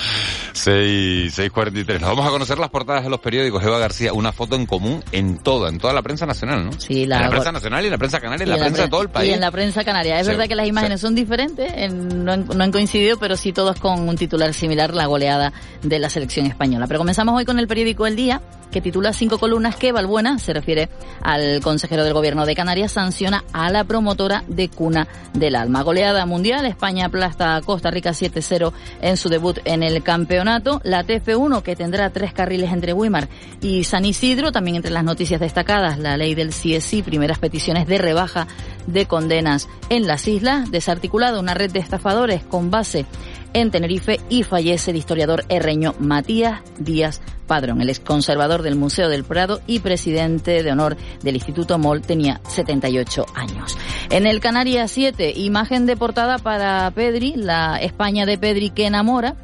6, 0.53 1.37
6.43. 1.37 1.99
Nos 1.99 2.09
vamos 2.09 2.25
a 2.25 2.29
conocer 2.31 2.57
las 2.57 2.69
portadas 2.71 3.03
de 3.03 3.11
los 3.11 3.19
periódicos. 3.19 3.63
Eva 3.63 3.77
García, 3.77 4.11
una 4.13 4.31
foto 4.31 4.55
en 4.55 4.65
común 4.65 5.03
en 5.11 5.37
toda, 5.37 5.69
en 5.69 5.77
toda 5.77 5.93
la 5.93 6.01
prensa 6.01 6.25
nacional, 6.25 6.65
¿no? 6.65 6.71
Sí, 6.79 7.05
la, 7.05 7.17
en 7.17 7.21
la 7.23 7.29
prensa 7.29 7.51
nacional 7.51 7.83
y 7.83 7.87
en 7.87 7.91
la 7.91 7.97
prensa 7.99 8.19
canaria, 8.19 8.43
en 8.43 8.49
la 8.49 8.57
prensa 8.57 8.81
de 8.83 8.89
todo 8.89 9.01
el 9.03 9.09
país. 9.09 9.29
Y 9.29 9.33
en 9.33 9.41
la 9.41 9.51
prensa 9.51 9.83
canaria. 9.83 10.19
Es 10.19 10.25
Sí, 10.25 10.31
verdad 10.31 10.47
que 10.47 10.55
las 10.55 10.67
imágenes 10.67 10.99
sí. 10.99 11.05
son 11.05 11.13
diferentes, 11.13 11.71
en- 11.75 12.25
no, 12.25 12.31
han, 12.31 12.47
no 12.47 12.63
han 12.63 12.71
coincidido, 12.71 13.19
pero 13.19 13.37
sí 13.37 13.53
todos 13.53 13.79
con 13.79 14.09
un 14.09 14.15
titular 14.17 14.51
similar, 14.55 14.95
la 14.95 15.05
goleada 15.05 15.53
de 15.83 15.99
la 15.99 16.09
selección 16.09 16.47
española. 16.47 16.87
Pero 16.87 16.97
comenzamos 16.99 17.37
hoy 17.37 17.45
con 17.45 17.59
el 17.59 17.67
periódico 17.67 17.98
El 18.05 18.15
Día, 18.15 18.41
que 18.71 18.81
titula 18.81 19.13
cinco 19.13 19.39
columnas 19.39 19.75
que 19.75 19.91
Balbuena, 19.91 20.37
se 20.39 20.53
refiere 20.53 20.89
al 21.21 21.59
consejero 21.61 22.03
del 22.03 22.13
gobierno 22.13 22.45
de 22.45 22.55
Canarias, 22.55 22.91
sanciona 22.91 23.43
a 23.51 23.69
la 23.69 23.83
promotora 23.83 24.43
de 24.47 24.69
Cuna 24.69 25.07
del 25.33 25.55
Alma. 25.55 25.81
Goleada 25.81 26.25
mundial, 26.25 26.65
España 26.65 27.07
aplasta 27.07 27.55
a 27.55 27.61
Costa 27.61 27.91
Rica 27.91 28.11
7-0 28.11 28.71
en 29.01 29.17
su 29.17 29.29
debut 29.29 29.57
en 29.65 29.83
el 29.83 30.03
campeonato. 30.03 30.81
La 30.83 31.03
TF1, 31.03 31.61
que 31.61 31.75
tendrá 31.75 32.09
tres 32.11 32.33
carriles 32.33 32.71
entre 32.71 32.93
Wimar 32.93 33.27
y 33.61 33.83
San 33.83 34.05
Isidro, 34.05 34.51
también 34.51 34.77
entre 34.77 34.91
las 34.91 35.03
noticias 35.03 35.39
destacadas, 35.39 35.97
la 35.97 36.17
ley 36.17 36.35
del 36.35 36.49
CSI, 36.49 37.01
primeras 37.01 37.39
peticiones 37.39 37.87
de 37.87 37.97
rebaja 37.97 38.47
de 38.87 39.05
condenas 39.05 39.67
en 39.89 40.07
las 40.07 40.27
islas, 40.27 40.71
desarticulada 40.71 41.39
una 41.39 41.53
red 41.53 41.71
de 41.71 41.79
estafadores 41.79 42.43
con 42.43 42.71
base 42.71 43.05
en 43.53 43.71
Tenerife 43.71 44.19
y 44.29 44.43
fallece 44.43 44.91
el 44.91 44.97
historiador 44.97 45.45
herreño 45.49 45.95
Matías 45.99 46.61
Díaz 46.77 47.21
Padrón, 47.49 47.81
el 47.81 47.89
exconservador 47.89 48.61
del 48.61 48.75
Museo 48.75 49.09
del 49.09 49.23
Prado 49.23 49.59
y 49.65 49.79
presidente 49.79 50.61
de 50.61 50.71
honor 50.71 50.95
del 51.23 51.35
Instituto 51.35 51.79
MOL, 51.79 52.01
tenía 52.01 52.41
78 52.47 53.25
años. 53.33 53.75
En 54.11 54.27
el 54.27 54.39
Canarias 54.39 54.91
7, 54.91 55.33
imagen 55.35 55.87
de 55.87 55.97
portada 55.97 56.37
para 56.37 56.89
Pedri, 56.91 57.33
la 57.35 57.77
España 57.77 58.27
de 58.27 58.37
Pedri 58.37 58.69
que 58.69 58.85
enamora, 58.85 59.35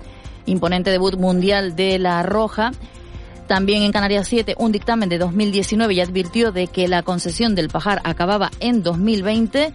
imponente 0.45 0.91
debut 0.91 1.17
mundial 1.17 1.75
de 1.75 1.97
La 1.97 2.21
Roja. 2.21 2.71
También 3.47 3.81
en 3.81 3.91
Canarias 3.91 4.27
7, 4.27 4.55
un 4.59 4.71
dictamen 4.71 5.09
de 5.09 5.17
2019 5.17 5.95
ya 5.95 6.03
advirtió 6.03 6.51
de 6.51 6.67
que 6.67 6.88
la 6.88 7.01
concesión 7.01 7.55
del 7.55 7.69
Pajar 7.69 8.01
acababa 8.03 8.51
en 8.59 8.83
2020 8.83 9.74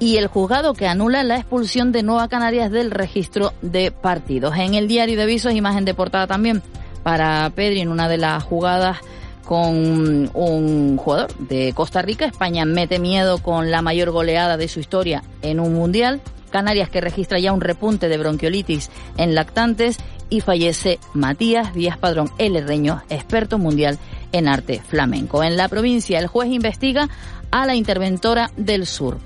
y 0.00 0.16
el 0.16 0.28
juzgado 0.28 0.74
que 0.74 0.86
anula 0.86 1.24
la 1.24 1.36
expulsión 1.36 1.92
de 1.92 2.02
Nueva 2.02 2.28
Canarias 2.28 2.70
del 2.70 2.90
registro 2.90 3.52
de 3.62 3.90
partidos. 3.90 4.56
En 4.56 4.74
el 4.74 4.88
diario 4.88 5.16
de 5.16 5.24
avisos, 5.24 5.52
imagen 5.52 5.84
de 5.84 5.94
portada 5.94 6.26
también 6.26 6.62
para 7.02 7.50
Pedri 7.50 7.80
en 7.80 7.88
una 7.88 8.08
de 8.08 8.18
las 8.18 8.42
jugadas 8.44 8.98
con 9.44 10.30
un 10.34 10.96
jugador 10.98 11.34
de 11.38 11.72
Costa 11.74 12.02
Rica. 12.02 12.26
España 12.26 12.64
mete 12.64 12.98
miedo 12.98 13.38
con 13.38 13.70
la 13.70 13.82
mayor 13.82 14.10
goleada 14.10 14.56
de 14.56 14.68
su 14.68 14.78
historia 14.78 15.22
en 15.42 15.58
un 15.58 15.74
mundial. 15.74 16.20
Canarias 16.50 16.90
que 16.90 17.00
registra 17.00 17.38
ya 17.38 17.52
un 17.52 17.60
repunte 17.60 18.08
de 18.08 18.18
bronquiolitis 18.18 18.90
en 19.16 19.34
lactantes 19.34 19.98
y 20.30 20.40
fallece 20.40 20.98
Matías 21.14 21.74
Díaz 21.74 21.98
Padrón, 21.98 22.30
el 22.38 22.56
herreño, 22.56 23.02
experto 23.08 23.58
mundial 23.58 23.98
en 24.32 24.48
arte 24.48 24.80
flamenco. 24.86 25.42
En 25.42 25.56
la 25.56 25.68
provincia, 25.68 26.18
el 26.18 26.26
juez 26.26 26.50
investiga 26.50 27.08
a 27.50 27.66
la 27.66 27.74
interventora 27.74 28.50
del 28.56 28.86
sur. 28.86 29.18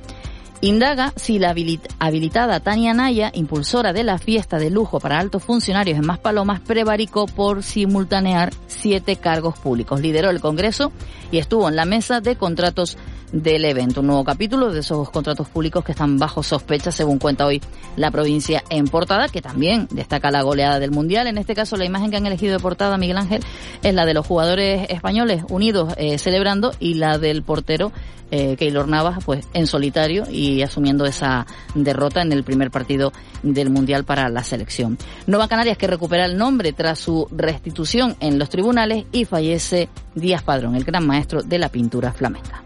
Indaga 0.65 1.13
si 1.17 1.41
la 1.41 1.53
habilitada 1.99 2.61
Tania 2.61 2.95
Naya, 2.95 3.33
impulsora 3.35 3.93
de 3.93 4.05
la 4.05 4.19
fiesta 4.19 4.61
de 4.61 4.71
lujo 4.71 5.01
para 5.01 5.19
altos 5.19 5.43
funcionarios 5.43 5.99
en 5.99 6.07
Maspalomas, 6.07 6.61
prevaricó 6.61 7.27
por 7.27 7.65
simultanear 7.65 8.53
siete 8.69 9.17
cargos 9.17 9.59
públicos. 9.59 10.01
Lideró 10.01 10.31
el 10.31 10.41
Congreso 10.41 10.93
y 11.33 11.39
estuvo 11.39 11.69
en 11.69 11.75
la 11.75 11.85
mesa 11.85 12.21
de 12.21 12.37
contratos 12.37 12.97
del 13.33 13.65
evento. 13.65 14.01
Un 14.01 14.09
nuevo 14.09 14.25
capítulo 14.25 14.73
de 14.73 14.81
esos 14.81 15.11
contratos 15.11 15.49
públicos 15.49 15.85
que 15.85 15.93
están 15.93 16.19
bajo 16.19 16.43
sospecha, 16.43 16.93
según 16.93 17.19
cuenta 17.19 17.47
hoy 17.47 17.61
la 17.97 18.11
provincia 18.11 18.63
en 18.71 18.87
portada, 18.87 19.29
que 19.29 19.43
también 19.43 19.89
destaca 19.91 20.31
la 20.31 20.43
goleada 20.43 20.79
del 20.79 20.91
Mundial. 20.91 21.27
En 21.27 21.39
este 21.39 21.55
caso, 21.55 21.77
la 21.77 21.85
imagen 21.85 22.11
que 22.11 22.19
han 22.19 22.27
elegido 22.27 22.53
de 22.53 22.61
portada, 22.61 22.97
Miguel 22.99 23.19
Ángel, 23.19 23.43
es 23.83 23.95
la 23.95 24.07
de 24.07 24.15
los 24.15 24.27
jugadores 24.27 24.87
españoles 24.91 25.45
unidos 25.49 25.95
eh, 25.97 26.19
celebrando 26.19 26.73
y 26.79 26.95
la 26.95 27.19
del 27.19 27.43
portero 27.43 27.93
eh, 28.31 28.57
Keylor 28.57 28.89
Navas, 28.89 29.23
pues 29.25 29.47
en 29.53 29.67
solitario 29.67 30.25
y 30.31 30.63
asumiendo 30.63 31.05
esa 31.05 31.47
derrota 31.75 32.23
en 32.23 32.33
el 32.33 32.45
primer 32.45 32.71
partido 32.71 33.13
del 33.43 33.69
Mundial 33.69 34.05
para 34.05 34.31
la 34.31 34.43
selección. 34.43 34.97
Nueva 35.27 35.49
Canarias 35.49 35.77
que 35.77 35.87
recupera 35.87 36.25
el 36.25 36.39
nombre 36.39 36.73
tras 36.73 36.99
su 36.99 37.29
restitución 37.31 38.17
en 38.21 38.39
los 38.39 38.49
tribunales 38.49 39.05
y 39.13 39.27
fallece 39.27 39.91
Díaz 40.15 40.43
Padrón, 40.43 40.77
el 40.77 40.85
gran 40.85 41.07
maestro 41.07 41.43
de 41.43 41.59
la 41.59 41.69
pintura 41.69 42.13
flamenca. 42.13 42.63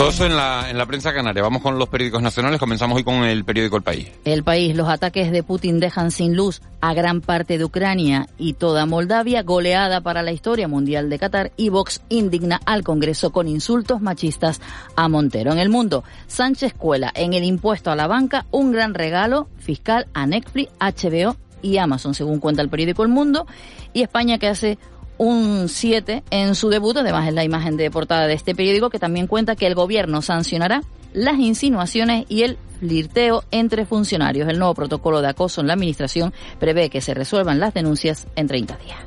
Todo 0.00 0.08
eso 0.08 0.24
en 0.24 0.34
la, 0.34 0.70
en 0.70 0.78
la 0.78 0.86
prensa 0.86 1.12
canaria. 1.12 1.42
Vamos 1.42 1.60
con 1.60 1.78
los 1.78 1.90
periódicos 1.90 2.22
nacionales. 2.22 2.58
Comenzamos 2.58 2.96
hoy 2.96 3.04
con 3.04 3.16
el 3.16 3.44
periódico 3.44 3.76
El 3.76 3.82
País. 3.82 4.08
El 4.24 4.42
País. 4.42 4.74
Los 4.74 4.88
ataques 4.88 5.30
de 5.30 5.42
Putin 5.42 5.78
dejan 5.78 6.10
sin 6.10 6.34
luz 6.34 6.62
a 6.80 6.94
gran 6.94 7.20
parte 7.20 7.58
de 7.58 7.66
Ucrania 7.66 8.26
y 8.38 8.54
toda 8.54 8.86
Moldavia, 8.86 9.42
goleada 9.42 10.00
para 10.00 10.22
la 10.22 10.32
historia 10.32 10.68
mundial 10.68 11.10
de 11.10 11.18
Qatar 11.18 11.52
y 11.58 11.68
Vox 11.68 12.00
indigna 12.08 12.62
al 12.64 12.82
Congreso 12.82 13.30
con 13.30 13.46
insultos 13.46 14.00
machistas 14.00 14.62
a 14.96 15.06
Montero. 15.10 15.52
En 15.52 15.58
el 15.58 15.68
mundo, 15.68 16.02
Sánchez 16.28 16.72
cuela 16.72 17.12
en 17.14 17.34
el 17.34 17.44
impuesto 17.44 17.90
a 17.90 17.94
la 17.94 18.06
banca 18.06 18.46
un 18.52 18.72
gran 18.72 18.94
regalo 18.94 19.48
fiscal 19.58 20.06
a 20.14 20.24
Netflix, 20.24 20.72
HBO 20.80 21.36
y 21.60 21.76
Amazon, 21.76 22.14
según 22.14 22.40
cuenta 22.40 22.62
el 22.62 22.70
periódico 22.70 23.02
El 23.02 23.10
Mundo, 23.10 23.46
y 23.92 24.00
España 24.00 24.38
que 24.38 24.48
hace 24.48 24.78
un 25.20 25.68
7 25.68 26.24
en 26.30 26.54
su 26.54 26.70
debut, 26.70 26.96
además 26.96 27.28
es 27.28 27.34
la 27.34 27.44
imagen 27.44 27.76
de 27.76 27.90
portada 27.90 28.26
de 28.26 28.32
este 28.32 28.54
periódico 28.54 28.88
que 28.88 28.98
también 28.98 29.26
cuenta 29.26 29.54
que 29.54 29.66
el 29.66 29.74
gobierno 29.74 30.22
sancionará 30.22 30.80
las 31.12 31.38
insinuaciones 31.38 32.24
y 32.30 32.42
el 32.44 32.56
flirteo 32.78 33.44
entre 33.50 33.84
funcionarios. 33.84 34.48
El 34.48 34.58
nuevo 34.58 34.72
protocolo 34.72 35.20
de 35.20 35.28
acoso 35.28 35.60
en 35.60 35.66
la 35.66 35.74
administración 35.74 36.32
prevé 36.58 36.88
que 36.88 37.02
se 37.02 37.12
resuelvan 37.12 37.60
las 37.60 37.74
denuncias 37.74 38.28
en 38.34 38.46
30 38.46 38.78
días. 38.78 38.98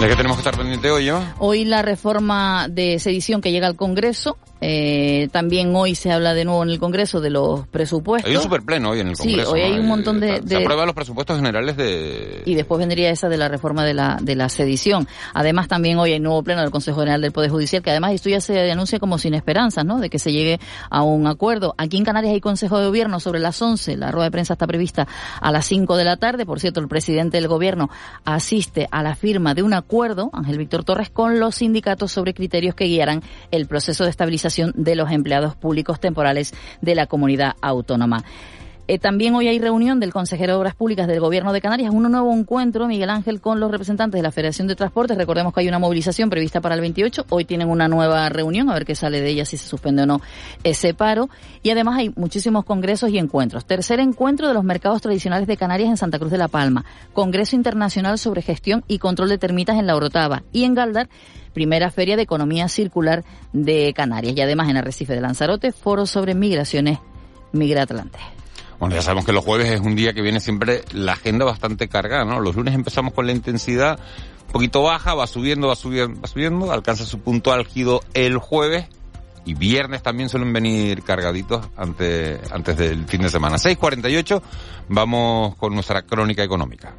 ¿De 0.00 0.08
qué 0.08 0.16
tenemos 0.16 0.36
que 0.36 0.40
estar 0.40 0.56
pendiente 0.56 0.90
hoy, 0.90 1.04
yo? 1.04 1.22
Hoy 1.38 1.64
la 1.64 1.82
reforma 1.82 2.66
de 2.68 2.98
sedición 2.98 3.40
que 3.40 3.52
llega 3.52 3.68
al 3.68 3.76
Congreso 3.76 4.36
eh, 4.60 5.28
también 5.30 5.74
hoy 5.74 5.94
se 5.94 6.10
habla 6.10 6.34
de 6.34 6.44
nuevo 6.44 6.62
en 6.62 6.70
el 6.70 6.78
Congreso 6.78 7.20
de 7.20 7.30
los 7.30 7.66
presupuestos. 7.68 8.28
Hay 8.28 8.36
un 8.36 8.42
superpleno 8.42 8.90
hoy 8.90 9.00
en 9.00 9.08
el 9.08 9.16
Congreso. 9.16 9.50
Sí, 9.50 9.54
hoy 9.54 9.60
hay 9.60 9.78
un 9.78 9.86
montón 9.86 10.18
de, 10.20 10.42
Se 10.46 10.56
aprueban 10.56 10.86
los 10.86 10.94
presupuestos 10.94 11.36
generales 11.36 11.76
de... 11.76 12.42
Y 12.44 12.54
después 12.54 12.78
vendría 12.78 13.10
esa 13.10 13.28
de 13.28 13.36
la 13.36 13.48
reforma 13.48 13.84
de 13.84 13.94
la, 13.94 14.18
de 14.20 14.34
la 14.34 14.48
sedición. 14.48 15.06
Además 15.34 15.68
también 15.68 15.98
hoy 15.98 16.12
hay 16.12 16.20
nuevo 16.20 16.42
pleno 16.42 16.60
del 16.60 16.70
Consejo 16.70 17.00
General 17.00 17.20
del 17.20 17.32
Poder 17.32 17.50
Judicial, 17.50 17.82
que 17.82 17.90
además 17.90 18.12
esto 18.12 18.28
ya 18.30 18.40
se 18.40 18.70
anuncia 18.70 18.98
como 18.98 19.18
sin 19.18 19.34
esperanzas, 19.34 19.84
¿no? 19.84 20.00
De 20.00 20.10
que 20.10 20.18
se 20.18 20.32
llegue 20.32 20.58
a 20.90 21.02
un 21.02 21.26
acuerdo. 21.26 21.74
Aquí 21.78 21.96
en 21.96 22.04
Canarias 22.04 22.34
hay 22.34 22.40
Consejo 22.40 22.78
de 22.78 22.86
Gobierno 22.86 23.20
sobre 23.20 23.38
las 23.38 23.60
11. 23.62 23.96
La 23.96 24.10
rueda 24.10 24.24
de 24.26 24.32
prensa 24.32 24.54
está 24.54 24.66
prevista 24.66 25.06
a 25.40 25.52
las 25.52 25.66
5 25.66 25.96
de 25.96 26.04
la 26.04 26.16
tarde. 26.16 26.46
Por 26.46 26.58
cierto, 26.58 26.80
el 26.80 26.88
presidente 26.88 27.36
del 27.36 27.46
Gobierno 27.46 27.90
asiste 28.24 28.88
a 28.90 29.02
la 29.02 29.14
firma 29.14 29.54
de 29.54 29.62
un 29.62 29.74
acuerdo, 29.74 30.30
Ángel 30.32 30.58
Víctor 30.58 30.82
Torres, 30.82 31.10
con 31.10 31.38
los 31.38 31.56
sindicatos 31.56 32.10
sobre 32.10 32.34
criterios 32.34 32.74
que 32.74 32.86
guiarán 32.86 33.22
el 33.50 33.66
proceso 33.66 34.04
de 34.04 34.10
estabilización 34.10 34.47
de 34.56 34.94
los 34.94 35.10
empleados 35.10 35.56
públicos 35.56 36.00
temporales 36.00 36.52
de 36.80 36.94
la 36.94 37.06
comunidad 37.06 37.54
autónoma. 37.60 38.24
Eh, 38.90 38.98
también 38.98 39.34
hoy 39.34 39.48
hay 39.48 39.58
reunión 39.58 40.00
del 40.00 40.14
consejero 40.14 40.54
de 40.54 40.58
Obras 40.60 40.74
Públicas 40.74 41.06
del 41.06 41.20
Gobierno 41.20 41.52
de 41.52 41.60
Canarias, 41.60 41.92
un 41.92 42.10
nuevo 42.10 42.32
encuentro, 42.32 42.88
Miguel 42.88 43.10
Ángel, 43.10 43.38
con 43.38 43.60
los 43.60 43.70
representantes 43.70 44.18
de 44.18 44.22
la 44.22 44.32
Federación 44.32 44.66
de 44.66 44.76
Transportes. 44.76 45.18
Recordemos 45.18 45.52
que 45.52 45.60
hay 45.60 45.68
una 45.68 45.78
movilización 45.78 46.30
prevista 46.30 46.62
para 46.62 46.74
el 46.74 46.80
28. 46.80 47.26
Hoy 47.28 47.44
tienen 47.44 47.68
una 47.68 47.86
nueva 47.86 48.30
reunión, 48.30 48.70
a 48.70 48.72
ver 48.72 48.86
qué 48.86 48.94
sale 48.94 49.20
de 49.20 49.28
ella, 49.28 49.44
si 49.44 49.58
se 49.58 49.68
suspende 49.68 50.04
o 50.04 50.06
no 50.06 50.22
ese 50.64 50.94
paro. 50.94 51.28
Y 51.62 51.68
además 51.68 51.98
hay 51.98 52.14
muchísimos 52.16 52.64
congresos 52.64 53.10
y 53.10 53.18
encuentros. 53.18 53.66
Tercer 53.66 54.00
encuentro 54.00 54.48
de 54.48 54.54
los 54.54 54.64
mercados 54.64 55.02
tradicionales 55.02 55.46
de 55.46 55.58
Canarias 55.58 55.90
en 55.90 55.98
Santa 55.98 56.18
Cruz 56.18 56.30
de 56.30 56.38
la 56.38 56.48
Palma. 56.48 56.86
Congreso 57.12 57.56
Internacional 57.56 58.18
sobre 58.18 58.40
Gestión 58.40 58.84
y 58.88 59.00
Control 59.00 59.28
de 59.28 59.36
Termitas 59.36 59.76
en 59.76 59.86
La 59.86 59.96
Orotava. 59.96 60.44
Y 60.50 60.64
en 60.64 60.72
Galdar, 60.72 61.10
primera 61.52 61.90
feria 61.90 62.16
de 62.16 62.22
economía 62.22 62.68
circular 62.68 63.22
de 63.52 63.92
Canarias. 63.94 64.34
Y 64.34 64.40
además 64.40 64.70
en 64.70 64.78
Arrecife 64.78 65.14
de 65.14 65.20
Lanzarote, 65.20 65.72
foro 65.72 66.06
sobre 66.06 66.34
migraciones 66.34 67.00
Migratlante. 67.52 68.18
Bueno, 68.78 68.94
ya 68.94 69.02
sabemos 69.02 69.24
que 69.24 69.32
los 69.32 69.44
jueves 69.44 69.70
es 69.70 69.80
un 69.80 69.96
día 69.96 70.12
que 70.12 70.22
viene 70.22 70.40
siempre 70.40 70.82
la 70.92 71.12
agenda 71.12 71.44
bastante 71.44 71.88
cargada, 71.88 72.24
¿no? 72.24 72.40
Los 72.40 72.54
lunes 72.54 72.74
empezamos 72.74 73.12
con 73.12 73.26
la 73.26 73.32
intensidad 73.32 73.98
un 74.46 74.52
poquito 74.52 74.82
baja, 74.82 75.14
va 75.14 75.26
subiendo, 75.26 75.68
va 75.68 75.76
subiendo, 75.76 76.20
va 76.20 76.28
subiendo, 76.28 76.72
alcanza 76.72 77.04
su 77.04 77.20
punto 77.20 77.52
álgido 77.52 78.00
el 78.14 78.38
jueves 78.38 78.86
y 79.44 79.54
viernes 79.54 80.02
también 80.02 80.28
suelen 80.28 80.52
venir 80.52 81.02
cargaditos 81.02 81.66
antes, 81.76 82.40
antes 82.52 82.76
del 82.76 83.06
fin 83.06 83.22
de 83.22 83.30
semana. 83.30 83.56
6.48, 83.56 84.42
vamos 84.88 85.56
con 85.56 85.74
nuestra 85.74 86.02
crónica 86.02 86.42
económica. 86.42 86.94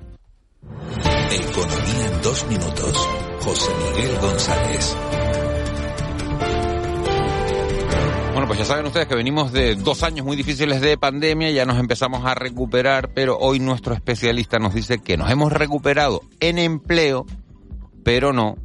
Economía 1.32 2.08
en 2.08 2.22
dos 2.22 2.46
minutos. 2.48 3.08
José 3.42 3.72
Miguel 3.94 4.18
González. 4.20 4.98
Pues 8.49 8.57
ya 8.57 8.65
saben 8.65 8.88
ustedes 8.88 9.05
que 9.05 9.13
venimos 9.13 9.53
de 9.53 9.75
dos 9.75 10.01
años 10.01 10.25
muy 10.25 10.35
difíciles 10.35 10.81
de 10.81 10.97
pandemia, 10.97 11.51
ya 11.51 11.67
nos 11.67 11.77
empezamos 11.77 12.25
a 12.25 12.33
recuperar, 12.33 13.12
pero 13.13 13.38
hoy 13.38 13.59
nuestro 13.59 13.93
especialista 13.93 14.57
nos 14.57 14.73
dice 14.73 15.03
que 15.03 15.17
nos 15.17 15.29
hemos 15.29 15.53
recuperado 15.53 16.23
en 16.39 16.57
empleo, 16.57 17.27
pero 18.03 18.33
no 18.33 18.57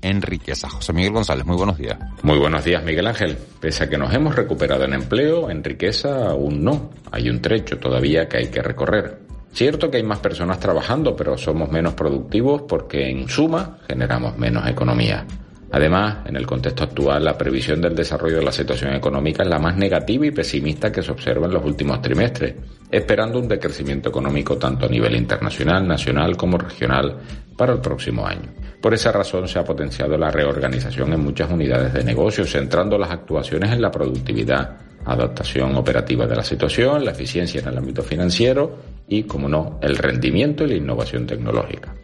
en 0.00 0.22
riqueza. 0.22 0.70
José 0.70 0.94
Miguel 0.94 1.12
González, 1.12 1.44
muy 1.44 1.54
buenos 1.54 1.76
días. 1.76 1.98
Muy 2.22 2.38
buenos 2.38 2.64
días, 2.64 2.82
Miguel 2.82 3.06
Ángel. 3.08 3.36
Pese 3.60 3.84
a 3.84 3.90
que 3.90 3.98
nos 3.98 4.14
hemos 4.14 4.34
recuperado 4.34 4.84
en 4.84 4.94
empleo, 4.94 5.50
en 5.50 5.62
riqueza 5.62 6.30
aún 6.30 6.64
no. 6.64 6.88
Hay 7.12 7.28
un 7.28 7.42
trecho 7.42 7.76
todavía 7.78 8.30
que 8.30 8.38
hay 8.38 8.46
que 8.46 8.62
recorrer. 8.62 9.18
Cierto 9.52 9.90
que 9.90 9.98
hay 9.98 10.02
más 10.02 10.20
personas 10.20 10.60
trabajando, 10.60 11.14
pero 11.14 11.36
somos 11.36 11.70
menos 11.70 11.92
productivos 11.92 12.62
porque 12.66 13.10
en 13.10 13.28
suma 13.28 13.80
generamos 13.86 14.38
menos 14.38 14.66
economía. 14.66 15.26
Además, 15.72 16.18
en 16.26 16.36
el 16.36 16.46
contexto 16.46 16.84
actual, 16.84 17.24
la 17.24 17.36
previsión 17.36 17.80
del 17.80 17.94
desarrollo 17.94 18.36
de 18.36 18.44
la 18.44 18.52
situación 18.52 18.94
económica 18.94 19.42
es 19.42 19.48
la 19.48 19.58
más 19.58 19.76
negativa 19.76 20.26
y 20.26 20.30
pesimista 20.30 20.92
que 20.92 21.02
se 21.02 21.10
observa 21.10 21.46
en 21.46 21.54
los 21.54 21.64
últimos 21.64 22.00
trimestres, 22.00 22.54
esperando 22.90 23.40
un 23.40 23.48
decrecimiento 23.48 24.08
económico 24.08 24.56
tanto 24.56 24.86
a 24.86 24.88
nivel 24.88 25.16
internacional, 25.16 25.86
nacional 25.86 26.36
como 26.36 26.56
regional 26.56 27.16
para 27.56 27.72
el 27.72 27.80
próximo 27.80 28.26
año. 28.26 28.48
Por 28.80 28.94
esa 28.94 29.10
razón 29.10 29.48
se 29.48 29.58
ha 29.58 29.64
potenciado 29.64 30.16
la 30.16 30.30
reorganización 30.30 31.12
en 31.12 31.20
muchas 31.20 31.50
unidades 31.50 31.92
de 31.92 32.04
negocio, 32.04 32.44
centrando 32.44 32.96
las 32.96 33.10
actuaciones 33.10 33.72
en 33.72 33.82
la 33.82 33.90
productividad, 33.90 34.76
adaptación 35.04 35.74
operativa 35.74 36.26
de 36.26 36.36
la 36.36 36.44
situación, 36.44 37.04
la 37.04 37.12
eficiencia 37.12 37.60
en 37.60 37.68
el 37.68 37.78
ámbito 37.78 38.02
financiero 38.02 38.76
y, 39.08 39.24
como 39.24 39.48
no, 39.48 39.78
el 39.82 39.96
rendimiento 39.96 40.64
y 40.64 40.68
la 40.68 40.74
innovación 40.76 41.26
tecnológica. 41.26 41.94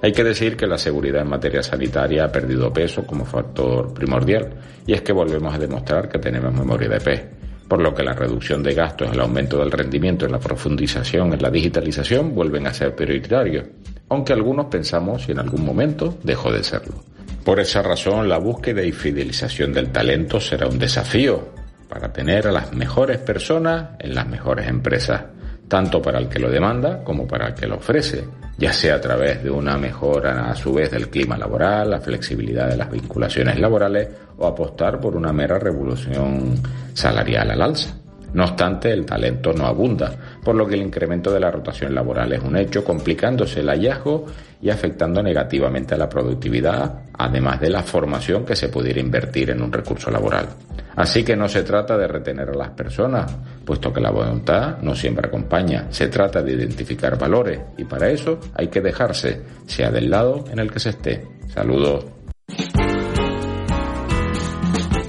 Hay 0.00 0.12
que 0.12 0.24
decir 0.24 0.56
que 0.56 0.66
la 0.66 0.78
seguridad 0.78 1.22
en 1.22 1.28
materia 1.28 1.62
sanitaria 1.62 2.24
ha 2.24 2.32
perdido 2.32 2.72
peso 2.72 3.04
como 3.04 3.24
factor 3.24 3.92
primordial 3.92 4.50
y 4.86 4.92
es 4.92 5.02
que 5.02 5.12
volvemos 5.12 5.54
a 5.54 5.58
demostrar 5.58 6.08
que 6.08 6.18
tenemos 6.18 6.52
memoria 6.54 6.88
de 6.88 7.00
pez, 7.00 7.24
por 7.66 7.80
lo 7.80 7.94
que 7.94 8.02
la 8.02 8.14
reducción 8.14 8.62
de 8.62 8.74
gastos, 8.74 9.12
el 9.12 9.20
aumento 9.20 9.58
del 9.58 9.72
rendimiento 9.72 10.26
y 10.26 10.30
la 10.30 10.38
profundización 10.38 11.32
en 11.32 11.42
la 11.42 11.50
digitalización 11.50 12.34
vuelven 12.34 12.66
a 12.66 12.72
ser 12.72 12.94
prioritarios, 12.94 13.66
aunque 14.08 14.32
algunos 14.32 14.66
pensamos 14.66 15.24
si 15.24 15.32
en 15.32 15.40
algún 15.40 15.64
momento 15.64 16.16
dejó 16.22 16.50
de 16.52 16.62
serlo. 16.62 17.02
Por 17.44 17.60
esa 17.60 17.82
razón, 17.82 18.28
la 18.28 18.38
búsqueda 18.38 18.82
y 18.82 18.92
fidelización 18.92 19.72
del 19.72 19.90
talento 19.90 20.40
será 20.40 20.66
un 20.66 20.78
desafío 20.78 21.48
para 21.88 22.12
tener 22.12 22.46
a 22.46 22.52
las 22.52 22.72
mejores 22.72 23.18
personas 23.18 23.90
en 23.98 24.14
las 24.14 24.28
mejores 24.28 24.68
empresas, 24.68 25.22
tanto 25.68 26.00
para 26.00 26.18
el 26.18 26.28
que 26.28 26.38
lo 26.38 26.50
demanda 26.50 27.04
como 27.04 27.26
para 27.26 27.48
el 27.48 27.54
que 27.54 27.66
lo 27.66 27.76
ofrece, 27.76 28.24
ya 28.56 28.72
sea 28.72 28.96
a 28.96 29.00
través 29.00 29.42
de 29.42 29.50
una 29.50 29.76
mejora 29.76 30.50
a 30.50 30.54
su 30.56 30.72
vez 30.72 30.90
del 30.90 31.08
clima 31.08 31.36
laboral, 31.36 31.90
la 31.90 32.00
flexibilidad 32.00 32.68
de 32.68 32.76
las 32.76 32.90
vinculaciones 32.90 33.58
laborales 33.60 34.08
o 34.38 34.46
apostar 34.46 35.00
por 35.00 35.14
una 35.14 35.32
mera 35.32 35.58
revolución 35.58 36.54
salarial 36.94 37.50
al 37.50 37.62
alza. 37.62 37.94
No 38.32 38.44
obstante, 38.44 38.92
el 38.92 39.06
talento 39.06 39.52
no 39.52 39.66
abunda, 39.66 40.12
por 40.44 40.54
lo 40.54 40.66
que 40.66 40.74
el 40.74 40.82
incremento 40.82 41.32
de 41.32 41.40
la 41.40 41.50
rotación 41.50 41.94
laboral 41.94 42.32
es 42.32 42.42
un 42.42 42.56
hecho, 42.56 42.84
complicándose 42.84 43.60
el 43.60 43.68
hallazgo 43.68 44.26
y 44.60 44.70
afectando 44.70 45.22
negativamente 45.22 45.94
a 45.94 45.98
la 45.98 46.08
productividad, 46.08 47.02
además 47.16 47.60
de 47.60 47.70
la 47.70 47.82
formación 47.82 48.44
que 48.44 48.56
se 48.56 48.68
pudiera 48.68 49.00
invertir 49.00 49.50
en 49.50 49.62
un 49.62 49.72
recurso 49.72 50.10
laboral. 50.10 50.48
Así 50.96 51.22
que 51.22 51.36
no 51.36 51.48
se 51.48 51.62
trata 51.62 51.96
de 51.96 52.08
retener 52.08 52.50
a 52.50 52.54
las 52.54 52.70
personas, 52.70 53.32
puesto 53.64 53.92
que 53.92 54.00
la 54.00 54.10
voluntad 54.10 54.78
no 54.82 54.96
siempre 54.96 55.28
acompaña. 55.28 55.86
Se 55.90 56.08
trata 56.08 56.42
de 56.42 56.54
identificar 56.54 57.16
valores 57.16 57.60
y 57.76 57.84
para 57.84 58.10
eso 58.10 58.40
hay 58.52 58.66
que 58.66 58.80
dejarse, 58.80 59.42
sea 59.64 59.92
del 59.92 60.10
lado 60.10 60.44
en 60.50 60.58
el 60.58 60.72
que 60.72 60.80
se 60.80 60.90
esté. 60.90 61.24
Saludos. 61.54 62.04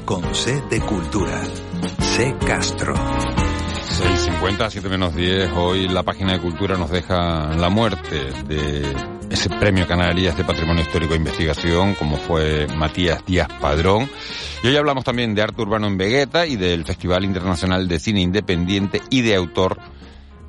Con 0.06 0.36
C 0.36 0.62
de 0.70 0.80
Cultura. 0.82 1.42
C 2.16 2.36
Castro. 2.46 2.94
6.50, 2.96 4.70
7 4.70 4.90
menos 4.90 5.16
10. 5.16 5.52
Hoy 5.56 5.88
la 5.88 6.04
página 6.04 6.34
de 6.34 6.40
Cultura 6.40 6.78
nos 6.78 6.90
deja 6.90 7.56
la 7.56 7.70
muerte 7.70 8.32
de 8.48 8.84
ese 9.30 9.50
premio 9.50 9.88
Canarias 9.88 10.36
de 10.38 10.44
Patrimonio 10.44 10.84
Histórico 10.84 11.14
e 11.14 11.18
Investigación, 11.18 11.96
como 11.96 12.18
fue 12.18 12.68
Matías 12.68 13.26
Díaz 13.26 13.48
Padrón. 13.60 14.10
Y 14.64 14.68
hoy 14.68 14.76
hablamos 14.76 15.04
también 15.04 15.36
de 15.36 15.42
arte 15.42 15.62
urbano 15.62 15.88
en 15.88 15.98
Vegueta 15.98 16.46
y 16.46 16.56
del 16.56 16.86
Festival 16.86 17.26
Internacional 17.26 17.88
de 17.88 18.00
Cine 18.00 18.22
Independiente 18.22 19.02
y 19.10 19.22
de 19.22 19.36
Autor 19.36 19.78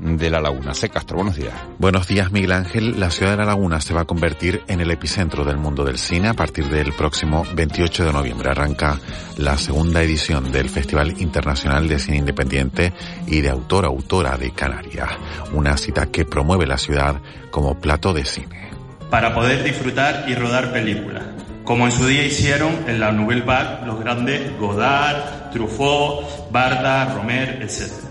de 0.00 0.30
La 0.30 0.40
Laguna. 0.40 0.74
C. 0.74 0.88
Castro, 0.88 1.16
buenos 1.16 1.36
días. 1.36 1.54
Buenos 1.78 2.08
días, 2.08 2.32
Miguel 2.32 2.52
Ángel. 2.52 2.98
La 2.98 3.10
ciudad 3.10 3.32
de 3.32 3.38
La 3.38 3.44
Laguna 3.44 3.80
se 3.80 3.94
va 3.94 4.02
a 4.02 4.04
convertir 4.04 4.62
en 4.66 4.80
el 4.80 4.90
epicentro 4.90 5.44
del 5.44 5.56
mundo 5.56 5.84
del 5.84 5.98
cine 5.98 6.28
a 6.28 6.34
partir 6.34 6.66
del 6.68 6.92
próximo 6.92 7.44
28 7.54 8.06
de 8.06 8.12
noviembre. 8.12 8.50
Arranca 8.50 8.98
la 9.36 9.56
segunda 9.58 10.02
edición 10.02 10.50
del 10.50 10.68
Festival 10.68 11.20
Internacional 11.20 11.88
de 11.88 11.98
Cine 11.98 12.18
Independiente 12.18 12.92
y 13.26 13.40
de 13.40 13.50
Autor-Autora 13.50 14.36
de 14.36 14.52
Canarias. 14.52 15.10
Una 15.52 15.76
cita 15.76 16.06
que 16.06 16.24
promueve 16.24 16.66
la 16.66 16.78
ciudad 16.78 17.20
como 17.50 17.78
plato 17.78 18.12
de 18.12 18.24
cine. 18.24 18.70
Para 19.10 19.34
poder 19.34 19.62
disfrutar 19.64 20.24
y 20.28 20.34
rodar 20.34 20.72
películas 20.72 21.24
como 21.70 21.86
en 21.86 21.92
su 21.92 22.04
día 22.04 22.24
hicieron 22.24 22.88
en 22.88 22.98
la 22.98 23.12
Nouvelle 23.12 23.42
Vague 23.42 23.86
los 23.86 24.00
grandes 24.00 24.58
Godard, 24.58 25.52
Truffaut, 25.52 26.50
Barda, 26.50 27.14
Romer, 27.14 27.62
etc. 27.62 28.09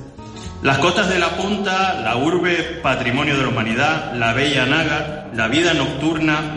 Las 0.61 0.77
costas 0.79 1.07
de 1.07 1.19
la 1.19 1.37
punta, 1.37 2.01
la 2.01 2.17
urbe 2.17 2.79
patrimonio 2.83 3.37
de 3.37 3.43
la 3.43 3.47
humanidad, 3.47 4.13
la 4.13 4.33
bella 4.33 4.65
Naga, 4.65 5.29
la 5.33 5.47
vida 5.47 5.73
nocturna, 5.73 6.53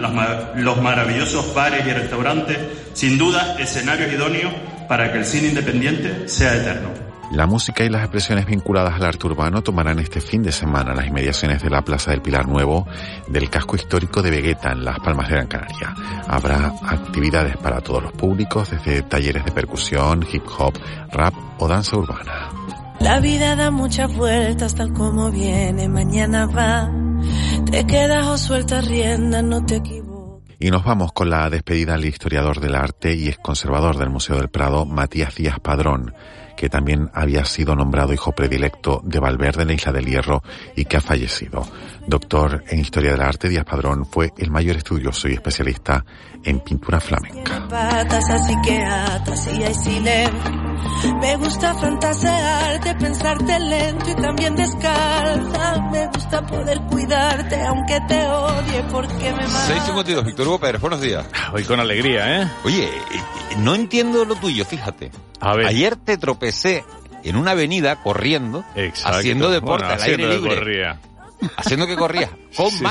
los, 0.54 0.82
maravillosos 0.82 1.54
bares 1.54 1.86
y 1.86 1.92
restaurantes, 1.92 2.58
sin 2.94 3.16
duda 3.16 3.56
escenarios 3.60 4.12
idóneos 4.12 4.52
para 4.88 5.12
que 5.12 5.18
el 5.18 5.24
cine 5.24 5.48
independiente 5.48 6.28
sea 6.28 6.56
eterno. 6.56 6.88
La 7.30 7.46
música 7.46 7.84
y 7.84 7.88
las 7.88 8.02
expresiones 8.02 8.44
vinculadas 8.44 8.94
al 8.94 9.04
arte 9.04 9.26
urbano 9.26 9.62
tomarán 9.62 10.00
este 10.00 10.20
fin 10.20 10.42
de 10.42 10.52
semana 10.52 10.94
las 10.94 11.06
inmediaciones 11.06 11.62
de 11.62 11.70
la 11.70 11.80
Plaza 11.82 12.10
del 12.10 12.20
Pilar 12.20 12.46
Nuevo 12.46 12.86
del 13.28 13.48
casco 13.48 13.76
histórico 13.76 14.20
de 14.20 14.32
Vegueta 14.32 14.72
en 14.72 14.84
Las 14.84 14.98
Palmas 14.98 15.28
de 15.28 15.36
Gran 15.36 15.46
Canaria. 15.46 15.94
Habrá 16.26 16.74
actividades 16.84 17.56
para 17.56 17.80
todos 17.80 18.02
los 18.02 18.12
públicos, 18.12 18.68
desde 18.68 19.02
talleres 19.02 19.44
de 19.44 19.52
percusión, 19.52 20.26
hip 20.30 20.42
hop, 20.58 20.74
rap 21.10 21.32
o 21.58 21.68
danza 21.68 21.96
urbana. 21.96 22.50
La 23.02 23.20
vida 23.20 23.56
da 23.56 23.70
muchas 23.70 24.14
vueltas 24.14 24.74
tal 24.74 24.92
como 24.92 25.30
viene, 25.30 25.88
mañana 25.88 26.46
va. 26.46 26.90
Te 27.70 27.84
quedas 27.86 28.26
o 28.26 28.38
sueltas 28.38 28.86
rienda, 28.86 29.42
no 29.42 29.64
te 29.64 29.76
equivoques. 29.76 30.56
Y 30.60 30.70
nos 30.70 30.84
vamos 30.84 31.12
con 31.12 31.28
la 31.28 31.50
despedida 31.50 31.94
al 31.94 32.04
historiador 32.04 32.60
del 32.60 32.76
arte 32.76 33.14
y 33.14 33.28
ex 33.28 33.38
conservador 33.38 33.96
del 33.96 34.10
Museo 34.10 34.36
del 34.36 34.48
Prado, 34.48 34.86
Matías 34.86 35.34
Díaz 35.34 35.58
Padrón 35.60 36.14
que 36.62 36.68
también 36.68 37.10
había 37.12 37.44
sido 37.44 37.74
nombrado 37.74 38.12
hijo 38.12 38.30
predilecto 38.32 39.00
de 39.04 39.18
Valverde 39.18 39.62
en 39.62 39.68
la 39.68 39.74
Isla 39.74 39.90
del 39.90 40.06
Hierro 40.06 40.44
y 40.76 40.84
que 40.84 40.96
ha 40.96 41.00
fallecido. 41.00 41.66
Doctor 42.06 42.62
en 42.68 42.78
Historia 42.78 43.10
del 43.10 43.20
Arte, 43.20 43.48
Díaz 43.48 43.64
Padrón 43.64 44.06
fue 44.06 44.32
el 44.38 44.50
mayor 44.52 44.76
estudioso 44.76 45.28
y 45.28 45.32
especialista 45.32 46.04
en 46.44 46.60
pintura 46.60 47.00
flamenca. 47.00 47.66
Me 51.20 51.36
gusta 51.36 51.74
fantasearte, 51.74 52.94
pensarte 52.94 53.58
lento 53.60 54.10
y 54.10 54.14
también 54.14 54.54
descalza. 54.56 55.80
Me 55.92 56.06
gusta 56.08 56.46
poder 56.46 56.80
cuidarte 56.90 57.60
aunque 57.62 57.98
te 58.08 58.26
odie 58.26 58.82
porque 58.90 59.32
me 59.32 59.46
mata. 59.46 59.66
652, 59.66 60.24
Víctor 60.24 60.48
Hugo 60.48 60.60
Pérez, 60.60 60.80
buenos 60.80 61.00
días. 61.00 61.26
Hoy 61.52 61.64
con 61.64 61.80
alegría, 61.80 62.42
¿eh? 62.42 62.48
Oye, 62.64 62.88
no 63.58 63.74
entiendo 63.74 64.24
lo 64.24 64.34
tuyo, 64.36 64.64
fíjate. 64.64 65.10
A 65.40 65.54
ver. 65.54 65.66
Ayer 65.66 65.96
te 65.96 66.16
tropecé 66.18 66.84
en 67.24 67.36
una 67.36 67.52
avenida 67.52 67.96
corriendo, 68.02 68.64
Exacto. 68.74 69.18
haciendo 69.18 69.50
deporte 69.50 69.84
Bueno, 69.86 69.94
al 70.02 70.02
aire 70.02 70.24
haciendo 70.24 70.28
que 70.28 70.40
libre. 70.50 70.54
corría. 70.56 71.00
Haciendo 71.56 71.86
que 71.86 71.96
corrías 71.96 72.30
con 72.56 72.70
Sí, 72.70 72.78
sí. 72.78 72.84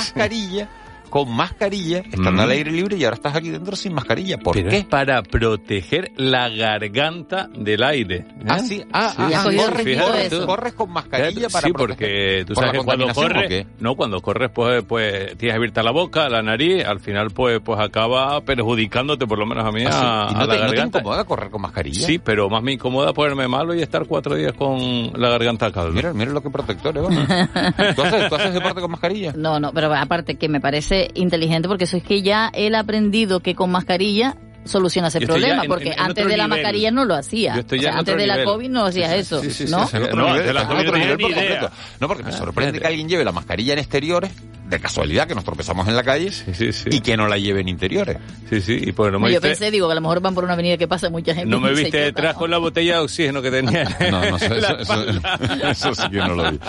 Con 1.12 1.30
mascarilla, 1.36 2.00
estando 2.00 2.32
Mm. 2.32 2.40
al 2.40 2.50
aire 2.52 2.72
libre 2.72 2.98
y 2.98 3.04
ahora 3.04 3.16
estás 3.18 3.36
aquí 3.36 3.50
dentro 3.52 3.76
sin 3.76 3.94
mascarilla. 3.94 4.38
¿Por 4.40 4.56
Pero 4.56 4.70
qué? 4.72 4.78
es 4.78 4.86
para 4.86 5.22
proteger 5.22 6.12
la 6.16 6.50
garganta 6.50 7.50
del 7.54 7.84
aire. 7.84 8.16
¿eh? 8.18 8.26
Ah, 8.48 8.60
sí. 8.60 8.82
Ah, 8.94 9.14
ah, 9.18 9.30
ah, 9.36 9.46
sí, 9.50 9.58
corres, 9.58 10.34
corres, 10.46 10.74
con 10.74 10.92
mascarilla 10.92 11.50
para 11.50 11.68
Sí, 11.68 11.74
proteger. 11.74 11.98
porque 11.98 12.44
tú 12.48 12.54
¿Por 12.54 12.64
sabes 12.64 12.80
que 12.80 12.86
cuando 12.86 13.08
corres, 13.14 13.66
no, 13.80 13.96
cuando 13.96 14.22
corres 14.22 14.50
pues, 14.54 14.84
pues 14.88 15.38
tienes 15.38 15.56
abierta 15.58 15.84
la 15.84 15.92
boca, 15.92 16.30
la 16.30 16.42
nariz, 16.42 16.86
al 16.86 17.00
final 17.02 17.32
pues, 17.32 17.60
pues 17.64 17.80
acaba 17.80 18.40
perjudicándote, 18.42 19.28
por 19.28 19.38
lo 19.38 19.46
menos 19.46 19.66
a 19.66 19.72
mí, 19.72 19.84
Ah, 19.86 19.92
sí. 19.92 19.98
a, 20.00 20.32
¿Y 20.32 20.34
no 20.36 20.40
a 20.40 20.48
te- 20.48 20.48
la 20.48 20.64
no 20.64 20.70
te 20.70 20.76
garganta. 20.76 21.00
incomoda 21.00 21.24
correr 21.26 21.50
con 21.52 21.62
mascarilla? 21.62 22.08
Sí, 22.08 22.18
pero 22.20 22.50
más 22.50 22.64
me 22.64 22.72
incomoda 22.74 23.14
ponerme 23.14 23.48
malo 23.48 23.76
y 23.76 23.82
estar 23.82 24.06
cuatro 24.06 24.36
días 24.36 24.54
con 24.54 25.12
la 25.16 25.30
garganta 25.30 25.72
calda. 25.72 25.92
Mira, 25.92 26.14
mira 26.14 26.32
lo 26.32 26.42
que 26.42 26.50
protector 26.50 26.98
es. 26.98 27.04
¿no? 27.04 27.10
¿Tú, 27.96 28.02
haces, 28.02 28.30
¿Tú 28.30 28.36
haces 28.36 28.54
deporte 28.54 28.80
con 28.82 28.92
mascarilla? 28.92 29.34
No, 29.36 29.60
no, 29.60 29.74
pero 29.74 29.94
aparte 29.94 30.36
que 30.36 30.48
me 30.48 30.62
parece 30.62 31.01
inteligente 31.16 31.68
porque 31.68 31.86
eso 31.86 31.98
es 31.98 32.04
que 32.04 32.22
ya 32.22 32.52
él 32.54 32.76
ha 32.76 32.80
aprendido 32.80 33.40
que 33.40 33.56
con 33.56 33.72
mascarilla 33.72 34.36
soluciona 34.64 35.08
ese 35.08 35.22
problema, 35.22 35.64
en- 35.64 35.68
porque 35.70 35.88
en- 35.88 35.94
en 35.94 36.00
antes 36.02 36.24
de 36.24 36.38
la 36.38 36.44
nivel. 36.44 36.50
mascarilla 36.50 36.92
no 36.92 37.04
lo 37.06 37.16
hacía. 37.16 37.54
O 37.66 37.76
sea, 37.80 37.98
antes 37.98 38.16
de 38.16 38.28
la 38.28 38.34
nivel. 38.36 38.46
COVID 38.46 38.70
no 38.70 38.86
hacías 38.86 39.12
eso, 39.14 39.42
Sí, 39.42 39.50
sí, 39.50 39.66
sí, 39.66 39.72
¿no? 39.72 39.88
de 39.88 40.54
la 40.54 40.68
COVID 40.68 40.86
porque 42.08 42.24
me 42.24 42.30
Ah, 42.30 42.34
sorprende 42.34 42.80
que 42.80 42.86
alguien 42.86 43.10
lleve 43.10 43.26
la 43.26 43.32
mascarilla 43.32 43.74
en 43.74 43.80
exteriores, 43.80 44.32
de 44.72 44.80
casualidad 44.80 45.28
que 45.28 45.36
nos 45.36 45.44
tropezamos 45.44 45.88
en 45.88 45.96
la 45.96 46.04
calle, 46.04 46.32
y 46.90 47.02
que 47.02 47.16
no 47.18 47.28
la 47.28 47.38
lleve 47.38 47.62
en 47.62 47.68
interiores. 47.70 48.18
Sí, 48.50 48.62
sí, 48.62 48.80
y 48.82 48.92
pues 48.94 49.12
no 49.12 49.20
me 49.20 49.28
Yo 49.28 49.34
viste, 49.36 49.48
pensé, 49.50 49.70
digo, 49.70 49.88
que 49.88 49.92
a 49.92 49.96
lo 49.96 50.02
mejor 50.02 50.20
van 50.22 50.34
por 50.34 50.44
una 50.44 50.54
avenida 50.54 50.78
que 50.78 50.88
pasa 50.88 51.10
mucha 51.10 51.36
gente. 51.36 51.50
no 51.50 51.60
me 51.60 51.74
viste 51.74 51.98
detrás 51.98 52.34
con 52.36 52.50
la 52.50 52.58
botella 52.58 52.96
de 52.96 53.00
oxígeno 53.02 53.42
que 53.42 53.52
tenía. 53.52 53.84
No, 54.12 54.20
no, 54.30 54.38
eso, 54.38 54.56
eso, 54.56 54.78
eso- 54.80 55.10
espalda. 55.10 55.72
eso 55.72 55.94
sí 55.96 56.10
que 56.10 56.18
no 56.18 56.36
lo 56.36 56.52
vi. 56.52 56.60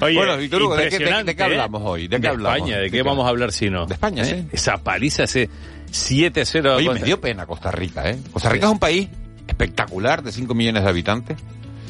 Oye, 0.00 0.16
bueno, 0.16 0.36
Víctor 0.36 0.62
Hugo, 0.62 0.76
¿de 0.76 0.88
qué, 0.90 0.98
de- 0.98 1.24
de 1.24 1.32
¿eh? 1.32 1.36
hablamos 1.42 1.82
hoy? 1.84 2.08
¿De 2.08 2.20
qué 2.20 2.28
hablamos? 2.28 2.58
España, 2.58 2.78
¿de 2.78 2.90
qué 2.90 3.02
vamos 3.02 3.24
a 3.24 3.28
hablar 3.30 3.52
si 3.52 3.70
no? 3.70 3.86
De 3.86 3.94
España, 3.94 4.24
sí. 4.24 4.46
Esa 4.52 4.76
paliza, 4.78 5.24
ese 5.24 5.48
7-0. 5.90 6.76
Oye, 6.76 6.90
me 6.90 7.00
dio 7.02 7.20
pena 7.20 7.46
Costa 7.46 7.70
Rica, 7.70 8.08
¿eh? 8.10 8.18
Costa 8.32 8.48
Rica 8.50 8.66
es 8.66 8.72
un 8.72 8.78
país 8.78 9.08
espectacular 9.46 10.22
de 10.22 10.32
5 10.32 10.54
millones 10.54 10.82
de 10.82 10.88
habitantes. 10.88 11.36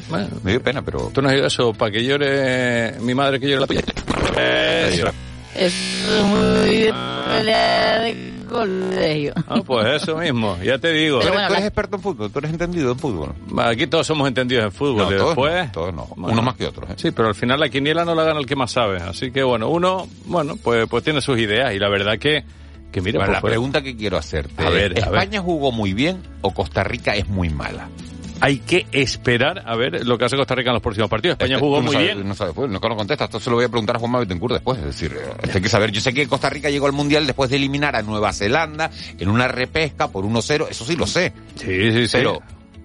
Bueno, 0.09 0.27
Me 0.43 0.51
dio 0.51 0.61
pena, 0.61 0.81
pero... 0.81 1.09
tú 1.13 1.21
no 1.21 1.29
has 1.29 1.35
ido 1.35 1.45
a 1.45 1.47
eso 1.47 1.73
para 1.73 1.89
que 1.91 2.03
llore 2.03 2.99
mi 2.99 3.13
madre 3.15 3.39
que 3.39 3.47
llore 3.47 3.61
la 3.61 3.67
tuya. 3.67 3.81
Eso. 4.37 5.07
Es 5.55 5.73
muy 6.25 6.91
de 7.43 8.31
colegio. 8.51 9.33
Ah, 9.47 9.61
pues 9.65 10.01
eso 10.01 10.17
mismo, 10.17 10.57
ya 10.63 10.77
te 10.77 10.91
digo. 10.91 11.19
¿Tú, 11.19 11.27
eres, 11.27 11.47
tú 11.47 11.53
eres 11.53 11.65
experto 11.65 11.95
en 11.95 12.01
fútbol, 12.01 12.31
tú 12.31 12.39
eres 12.39 12.51
entendido 12.51 12.91
en 12.91 12.99
fútbol. 12.99 13.33
Aquí 13.59 13.87
todos 13.87 14.05
somos 14.05 14.27
entendidos 14.27 14.65
en 14.65 14.71
fútbol. 14.71 14.97
No, 14.97 15.11
y 15.11 15.17
todos 15.17 15.29
después, 15.29 15.65
no, 15.65 15.71
todos 15.71 15.93
no. 15.93 16.07
Bueno. 16.15 16.33
Unos 16.33 16.45
más 16.45 16.55
que 16.55 16.67
otros. 16.67 16.89
¿eh? 16.89 16.93
Sí, 16.97 17.11
pero 17.11 17.29
al 17.29 17.35
final 17.35 17.59
la 17.59 17.69
quiniela 17.69 18.05
no 18.05 18.13
la 18.13 18.23
gana 18.23 18.39
el 18.39 18.45
que 18.45 18.55
más 18.55 18.71
sabe. 18.71 18.97
Así 18.97 19.31
que 19.31 19.43
bueno, 19.43 19.69
uno, 19.69 20.07
bueno, 20.25 20.57
pues, 20.61 20.87
pues 20.89 21.03
tiene 21.03 21.21
sus 21.21 21.39
ideas 21.39 21.73
y 21.73 21.79
la 21.79 21.89
verdad 21.89 22.17
que, 22.19 22.43
que 22.91 23.01
mira, 23.01 23.19
Bueno, 23.19 23.33
pues 23.33 23.43
la 23.43 23.49
pregunta 23.49 23.81
que 23.81 23.95
quiero 23.95 24.17
hacerte 24.17 24.63
A 24.63 24.69
ver, 24.69 24.97
es, 24.97 25.03
a 25.03 25.09
ver. 25.09 25.19
¿España 25.21 25.41
jugó 25.41 25.71
muy 25.71 25.93
bien 25.93 26.21
o 26.41 26.53
Costa 26.53 26.83
Rica 26.83 27.15
es 27.15 27.27
muy 27.27 27.49
mala? 27.49 27.87
Hay 28.41 28.57
que 28.59 28.85
esperar 28.91 29.63
a 29.65 29.75
ver 29.75 30.05
lo 30.05 30.17
que 30.17 30.25
hace 30.25 30.35
Costa 30.35 30.55
Rica 30.55 30.71
en 30.71 30.73
los 30.73 30.81
próximos 30.83 31.09
partidos. 31.09 31.33
España 31.35 31.55
Este, 31.55 31.65
jugó 31.65 31.77
no 31.81 31.91
muy 31.91 31.95
bien. 31.97 32.27
No 32.27 32.33
sabes, 32.35 32.53
pues, 32.53 32.69
no 32.69 32.79
no 32.79 32.95
contesta. 32.95 33.25
Esto 33.25 33.39
se 33.39 33.49
lo 33.49 33.55
voy 33.57 33.65
a 33.65 33.69
preguntar 33.69 33.95
a 33.95 33.99
Juan 33.99 34.11
Betancourt 34.13 34.53
después. 34.53 34.79
Es 34.79 34.85
decir, 34.85 35.15
eh, 35.17 35.49
hay 35.53 35.61
que 35.61 35.69
saber. 35.69 35.91
Yo 35.91 36.01
sé 36.01 36.13
que 36.13 36.27
Costa 36.27 36.49
Rica 36.49 36.69
llegó 36.69 36.87
al 36.87 36.93
Mundial 36.93 37.25
después 37.27 37.49
de 37.49 37.55
eliminar 37.57 37.95
a 37.95 38.01
Nueva 38.01 38.33
Zelanda 38.33 38.89
en 39.19 39.29
una 39.29 39.47
repesca 39.47 40.07
por 40.09 40.25
1-0. 40.25 40.67
Eso 40.69 40.85
sí 40.85 40.95
lo 40.95 41.07
sé. 41.07 41.31
Sí, 41.55 41.91
sí, 41.91 42.07
sí. 42.07 42.17
Pero, 42.17 42.41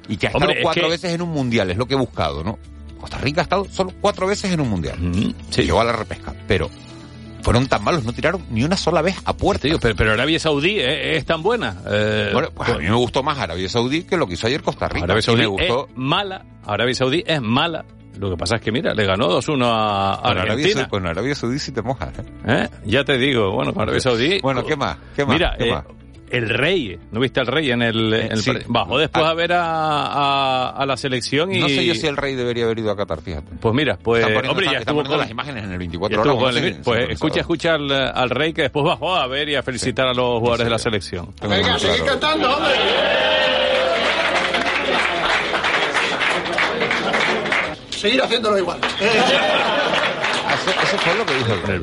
y 0.08 0.16
que 0.16 0.28
ha 0.28 0.30
Hombre, 0.30 0.52
estado 0.52 0.58
es 0.58 0.62
cuatro 0.62 0.82
que- 0.84 0.88
veces 0.90 1.12
en 1.14 1.22
un 1.22 1.30
Mundial, 1.30 1.70
es 1.70 1.76
lo 1.76 1.86
que 1.86 1.94
he 1.94 1.98
buscado, 1.98 2.44
¿no? 2.44 2.58
Costa 3.00 3.18
Rica 3.18 3.40
ha 3.40 3.44
estado 3.44 3.64
solo 3.70 3.92
cuatro 4.00 4.26
veces 4.26 4.52
en 4.52 4.60
un 4.60 4.68
Mundial. 4.70 4.96
sí. 5.50 5.62
Llegó 5.62 5.80
a 5.80 5.84
la 5.84 5.92
repesca. 5.92 6.34
Pero 6.46 6.70
fueron 7.46 7.68
tan 7.68 7.84
malos, 7.84 8.02
no 8.02 8.12
tiraron 8.12 8.44
ni 8.50 8.64
una 8.64 8.76
sola 8.76 9.02
vez 9.02 9.14
a 9.24 9.32
puerta. 9.36 9.68
Tío, 9.68 9.78
pero, 9.78 9.94
pero 9.94 10.10
Arabia 10.10 10.36
Saudí 10.40 10.80
es, 10.80 11.18
es 11.18 11.24
tan 11.24 11.44
buena. 11.44 11.76
Eh, 11.88 12.30
Bueno, 12.32 12.48
pues 12.52 12.68
a 12.70 12.76
mí 12.76 12.86
me 12.86 12.96
gustó 12.96 13.22
más 13.22 13.38
Arabia 13.38 13.68
Saudí 13.68 14.02
que 14.02 14.16
lo 14.16 14.26
que 14.26 14.34
hizo 14.34 14.48
ayer 14.48 14.64
Costa 14.64 14.88
Rica. 14.88 15.04
Arabia 15.04 15.22
Saudí 15.22 15.42
me 15.42 15.46
gustó. 15.46 15.86
es 15.86 15.96
mala. 15.96 16.44
Arabia 16.64 16.94
Saudí 16.96 17.22
es 17.24 17.40
mala. 17.40 17.84
Lo 18.18 18.30
que 18.30 18.36
pasa 18.36 18.56
es 18.56 18.62
que, 18.62 18.72
mira, 18.72 18.94
le 18.94 19.04
ganó 19.04 19.28
2-1 19.28 19.64
a, 19.64 20.14
a 20.14 20.16
Con 20.16 20.30
Arabia, 20.32 20.52
Argentina. 20.54 20.88
Con 20.88 21.06
Arabia 21.06 21.34
Saudí 21.36 21.60
sí 21.60 21.70
te 21.70 21.82
mojas. 21.82 22.18
¿eh? 22.18 22.24
¿Eh? 22.48 22.68
Ya 22.84 23.04
te 23.04 23.16
digo, 23.16 23.52
bueno, 23.52 23.72
con 23.72 23.82
Arabia 23.82 24.00
Saudí. 24.00 24.40
Bueno, 24.40 24.64
¿qué 24.64 24.74
más? 24.74 24.96
¿Qué 25.14 25.24
más? 25.24 25.34
Mira, 25.34 25.54
¿Qué 25.56 25.68
eh, 25.68 25.72
más? 25.72 25.84
El 26.30 26.48
rey, 26.48 26.98
¿no 27.12 27.20
viste 27.20 27.40
al 27.40 27.46
rey 27.46 27.70
en 27.70 27.82
el, 27.82 28.12
en 28.12 28.32
el 28.32 28.42
sí. 28.42 28.52
par- 28.52 28.62
Bajó 28.66 28.98
después 28.98 29.24
a 29.24 29.34
ver 29.34 29.52
a, 29.52 29.62
a, 30.06 30.68
a 30.70 30.86
la 30.86 30.96
selección 30.96 31.52
y. 31.52 31.60
No 31.60 31.68
sé 31.68 31.84
yo 31.86 31.94
si 31.94 32.06
el 32.06 32.16
rey 32.16 32.34
debería 32.34 32.64
haber 32.64 32.78
ido 32.80 32.90
a 32.90 32.96
Qatar, 32.96 33.20
fíjate. 33.22 33.46
Pues 33.60 33.74
mira, 33.74 33.96
pues. 33.96 34.24
Poniendo, 34.24 34.50
hombre, 34.50 34.66
ya 34.66 34.70
están 34.78 34.80
estuvo 34.82 34.96
poniendo 34.96 35.10
con. 35.14 35.20
las 35.20 35.30
imágenes 35.30 35.64
en 35.64 35.70
el 35.70 35.74
ya 35.74 35.78
24 35.78 36.16
estuvo 36.22 36.34
horas. 36.42 36.54
con 36.56 36.64
el- 36.64 36.74
sí, 36.74 36.80
pues 36.84 37.06
sí, 37.06 37.12
escucha, 37.12 37.40
escucha 37.40 37.74
al, 37.74 37.90
al 37.92 38.30
rey 38.30 38.52
que 38.52 38.62
después 38.62 38.84
bajó 38.84 39.14
a 39.14 39.26
ver 39.26 39.48
y 39.48 39.54
a 39.54 39.62
felicitar 39.62 40.06
a 40.08 40.14
los 40.14 40.38
jugadores 40.40 40.64
de 40.66 40.70
la 40.70 40.78
selección. 40.78 41.32
Venga, 41.48 41.78
seguid 41.78 42.04
cantando, 42.04 42.54
hombre. 42.56 42.74
Seguir 47.90 48.22
haciéndolo 48.22 48.58
igual. 48.58 48.78
Eso, 49.00 50.70
eso 50.82 50.98
fue 50.98 51.14
lo 51.16 51.26
que 51.26 51.34
dijo 51.34 51.52
el 51.54 51.62
rey. 51.62 51.80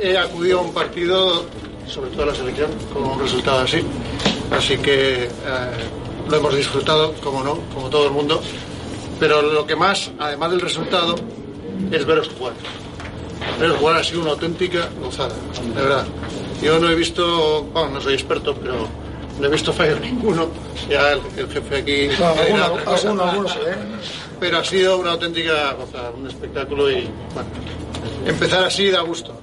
He 0.00 0.16
acudido 0.18 0.60
a 0.60 0.62
un 0.62 0.74
partido, 0.74 1.46
sobre 1.86 2.10
todo 2.10 2.26
la 2.26 2.34
selección, 2.34 2.70
con 2.92 3.04
un 3.04 3.20
resultado 3.20 3.60
así. 3.60 3.82
Así 4.50 4.76
que 4.78 5.24
eh, 5.24 5.28
lo 6.28 6.36
hemos 6.36 6.54
disfrutado, 6.54 7.14
como 7.22 7.42
no, 7.42 7.58
como 7.74 7.88
todo 7.88 8.06
el 8.06 8.12
mundo. 8.12 8.40
Pero 9.20 9.40
lo 9.42 9.66
que 9.66 9.76
más, 9.76 10.10
además 10.18 10.50
del 10.50 10.60
resultado, 10.60 11.14
es 11.90 12.04
veros 12.04 12.28
jugar. 12.38 12.54
Veros 13.58 13.78
jugar 13.78 13.96
ha 13.96 14.04
sido 14.04 14.22
una 14.22 14.30
auténtica 14.32 14.88
gozada, 15.02 15.34
de 15.74 15.80
verdad. 15.82 16.06
Yo 16.62 16.78
no 16.78 16.88
he 16.90 16.94
visto, 16.94 17.62
bueno, 17.72 17.90
no 17.90 18.00
soy 18.00 18.14
experto, 18.14 18.54
pero 18.54 18.86
no 19.40 19.46
he 19.46 19.50
visto 19.50 19.72
fallo 19.72 19.98
ninguno. 20.00 20.48
Ya 20.88 21.12
el, 21.12 21.20
el 21.36 21.48
jefe 21.48 21.76
aquí... 21.78 22.08
No, 22.18 22.26
alguno- 22.28 22.90
alguno- 22.90 23.22
alguno. 23.24 23.48
Pero 24.40 24.58
ha 24.58 24.64
sido 24.64 24.98
una 24.98 25.12
auténtica 25.12 25.72
gozada, 25.74 26.10
un 26.10 26.26
espectáculo 26.26 26.90
y, 26.90 27.08
bueno, 27.32 27.48
empezar 28.26 28.64
así 28.64 28.90
da 28.90 29.00
gusto. 29.02 29.40